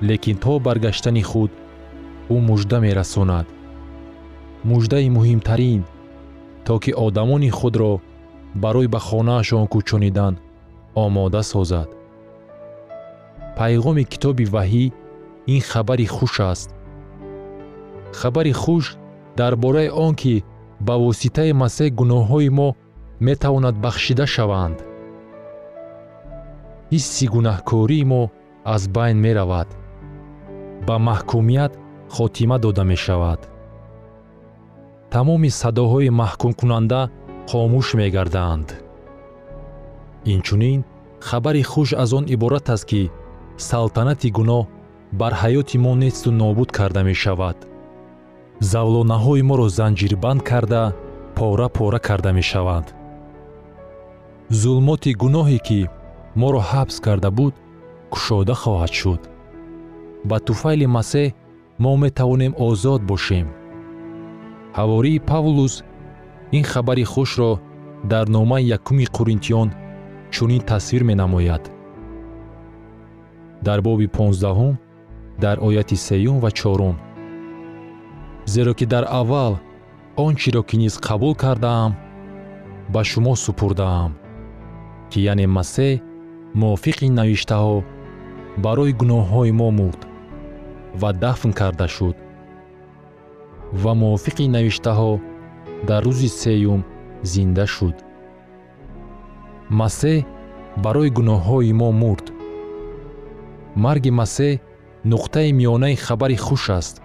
лекин 0.00 0.36
то 0.36 0.58
баргаштани 0.58 1.22
худ 1.22 1.50
ӯ 2.34 2.36
мужда 2.48 2.78
мерасонад. 2.80 3.46
Муждаи 4.64 5.08
муҳимтарин 5.16 5.82
то 6.66 6.78
ки 6.82 6.90
одамони 7.06 7.50
худро 7.50 7.92
барои 8.62 8.88
ба 8.94 8.98
хонаашон 8.98 9.66
кӯчонидан 9.72 10.34
омода 10.94 11.42
созад. 11.42 11.88
Пайғоми 13.56 14.04
китоби 14.12 14.44
ваҳӣ 14.54 14.84
ин 15.54 15.60
хабари 15.70 16.06
хуш 16.06 16.34
аст. 16.52 16.68
Хабари 18.18 18.52
хуш 18.52 18.84
дар 19.38 19.52
бораи 19.56 19.88
он 19.88 20.14
ки 20.20 20.44
ба 20.86 20.94
воситаи 21.04 21.52
масеҳ 21.62 21.88
гуноҳҳои 21.98 22.50
мо 22.58 22.68
метавонад 23.26 23.76
бахшида 23.84 24.26
шаванд. 24.34 24.78
Ҳисси 26.92 27.24
гунаҳкории 27.34 28.04
мо 28.12 28.22
аз 28.74 28.82
байн 28.96 29.16
меравад 29.26 29.68
ба 30.88 30.96
маҳкумият 31.08 31.72
хотима 32.16 32.56
дода 32.64 32.82
мешавад. 32.92 33.40
Тамоми 35.12 35.50
садоҳои 35.60 36.10
маҳкумкунанда 36.22 37.00
хомӯш 37.50 37.88
мегарданд. 38.00 38.68
Инчунин 40.34 40.80
хабари 41.28 41.62
хуш 41.70 41.88
аз 42.02 42.10
он 42.18 42.24
иборат 42.34 42.66
аст 42.74 42.84
ки 42.90 43.02
салтанати 43.68 44.28
гуноҳ 44.38 44.64
бар 45.20 45.32
ҳаёти 45.42 45.76
мо 45.84 45.92
несту 46.02 46.30
нобуд 46.40 46.70
карда 46.78 47.02
мешавад. 47.10 47.58
Завлонаҳои 48.72 49.42
моро 49.50 49.66
занҷирбанд 49.78 50.40
карда 50.50 50.82
пора 51.38 51.68
пора 51.76 51.98
карда 52.08 52.30
мешаванд 52.38 52.88
зулмоти 54.50 55.12
гуноҳе 55.22 55.58
ки 55.66 55.80
моро 56.40 56.60
ҳабс 56.70 56.96
карда 57.06 57.30
буд 57.38 57.54
кушода 58.12 58.54
хоҳад 58.62 58.92
шуд 59.00 59.20
ба 60.24 60.40
туфайли 60.40 60.86
масеҳ 60.86 61.34
мо 61.78 61.96
метавонем 61.96 62.54
озод 62.58 63.02
бошем. 63.02 63.46
Ҳавории 64.78 65.24
павлус 65.30 65.74
ин 66.52 66.64
хабари 66.64 67.04
хушро 67.04 67.60
дар 68.04 68.28
номаи 68.28 68.68
якуми 68.76 69.06
қуринтиён 69.16 69.68
чунин 70.30 70.62
тасвир 70.70 71.02
менамояд. 71.04 71.70
Дар 73.66 73.80
боби 73.82 74.06
понздаҳум 74.06 74.78
дар 75.38 75.56
ояти 75.66 75.96
сеюм 75.96 76.40
ва 76.40 76.50
чорум. 76.50 76.96
Зеро 78.46 78.74
ки 78.74 78.84
дар 78.84 79.04
аввал 79.20 79.60
он 80.16 80.36
чиро 80.36 80.62
ки 80.62 80.76
низ 80.76 80.94
қабул 80.98 81.34
кардаам 81.36 81.96
ба 82.88 83.04
шумо 83.04 83.34
супурдаам 83.36 84.16
ки 85.10 85.18
яъне 85.20 85.46
масеҳ 85.46 86.00
мувофиқи 86.60 87.08
навиштаҳо 87.18 87.84
барои 88.64 88.92
гуноҳҳои 89.00 89.52
мо 89.60 89.68
мурд 89.78 90.00
ва 91.00 91.10
дафн 91.22 91.50
карда 91.60 91.86
шуд. 91.96 92.16
Ва 93.82 93.92
мувофиқи 94.00 94.52
навиштаҳо 94.56 95.12
дар 95.88 96.02
рӯзи 96.06 96.30
сеюм 96.42 96.80
зинда 97.32 97.66
шуд. 97.74 97.96
Масеҳ 99.80 100.18
барои 100.84 101.10
гуноҳҳои 101.18 101.72
мо 101.80 101.88
мурд. 102.02 102.26
Марги 103.84 104.12
масеҳ 104.20 104.52
нуқтаи 105.12 105.50
миёнаи 105.58 105.96
хабари 106.04 106.38
хуш 106.46 106.64
аст. 106.78 106.96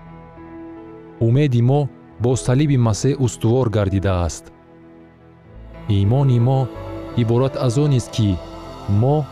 Умеди 1.26 1.62
мо 1.70 1.82
бо 2.24 2.32
салиби 2.46 2.78
масеҳ 2.88 3.14
устувор 3.26 3.68
гардидааст 3.78 4.46
имони 5.90 6.40
мо 6.40 6.68
иборат 7.18 7.56
аз 7.58 7.78
он 7.78 7.90
нест 7.92 8.12
ки 8.12 8.38
мо 8.90 9.26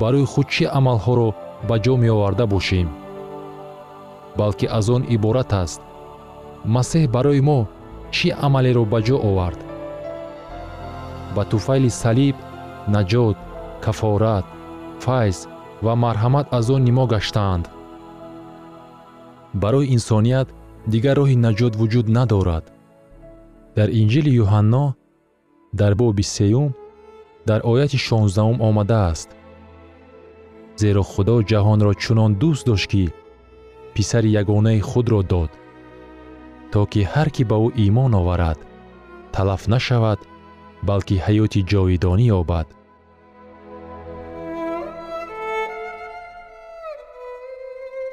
барои 0.00 0.24
худ 0.24 0.46
чӣ 0.48 0.64
амалҳоро 0.78 1.34
ба 1.68 1.76
ҷо 1.84 1.94
меоварда 1.96 2.46
бошем. 2.46 2.88
Балки 4.38 4.66
аз 4.78 4.88
он 4.88 5.02
иборат 5.14 5.52
аст. 5.52 5.80
Масеҳ 6.74 7.04
барои 7.14 7.40
мо 7.48 7.60
чӣ 8.14 8.28
амалеро 8.46 8.84
ба 8.92 8.98
ҷо 9.06 9.16
овард? 9.28 9.60
Ба 11.34 11.42
туфайли 11.50 11.90
салиб 12.02 12.36
наҷот 12.94 13.36
кафорат 13.84 14.46
файз 15.04 15.38
ва 15.84 15.92
марҳамат 16.04 16.46
аз 16.58 16.66
он 16.74 16.82
нимо 16.88 17.04
гаштаанд. 17.12 17.64
Барои 19.62 19.90
инсоният 19.96 20.48
дигар 20.92 21.16
роҳи 21.20 21.36
наҷот 21.46 21.72
вуҷуд 21.80 22.06
надорад. 22.18 22.64
Дар 23.76 23.88
инҷили 24.00 24.30
юҳанно 24.42 24.84
дар 25.80 25.92
боби 26.00 26.24
сеюм 26.36 26.68
дар 27.48 27.60
ояти 27.72 27.98
шонздаҳум 28.06 28.58
омадааст 28.68 29.28
зеро 30.80 31.02
худо 31.12 31.36
ҷаҳонро 31.50 31.92
чунон 32.02 32.32
дӯст 32.40 32.64
дошт 32.68 32.86
ки 32.92 33.04
писари 33.94 34.30
ягонаи 34.40 34.80
худро 34.90 35.20
дод 35.32 35.50
то 36.72 36.80
ки 36.92 37.02
ҳар 37.12 37.28
кӣ 37.34 37.42
ба 37.50 37.56
ӯ 37.66 37.68
имон 37.86 38.12
оварад 38.20 38.58
талаф 39.34 39.62
нашавад 39.74 40.18
балки 40.88 41.16
ҳаёти 41.26 41.60
ҷовидонӣ 41.70 42.26
ёбад 42.40 42.66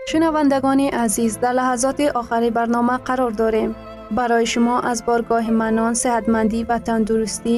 шунавандагони 0.09 0.87
азиз 1.05 1.33
дар 1.43 1.53
лаҳазоти 1.59 2.05
охари 2.21 2.49
барнома 2.57 2.97
қарор 3.07 3.33
дорем 3.41 3.71
барои 4.17 4.47
шумо 4.53 4.75
аз 4.91 4.99
боргоҳи 5.07 5.51
манон 5.61 5.93
сеҳатмандӣ 6.03 6.59
ва 6.69 6.77
тандурустӣ 6.87 7.55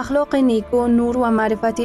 ахлоқи 0.00 0.40
нику 0.52 0.80
нур 0.98 1.14
ва 1.22 1.30
маърифати 1.38 1.84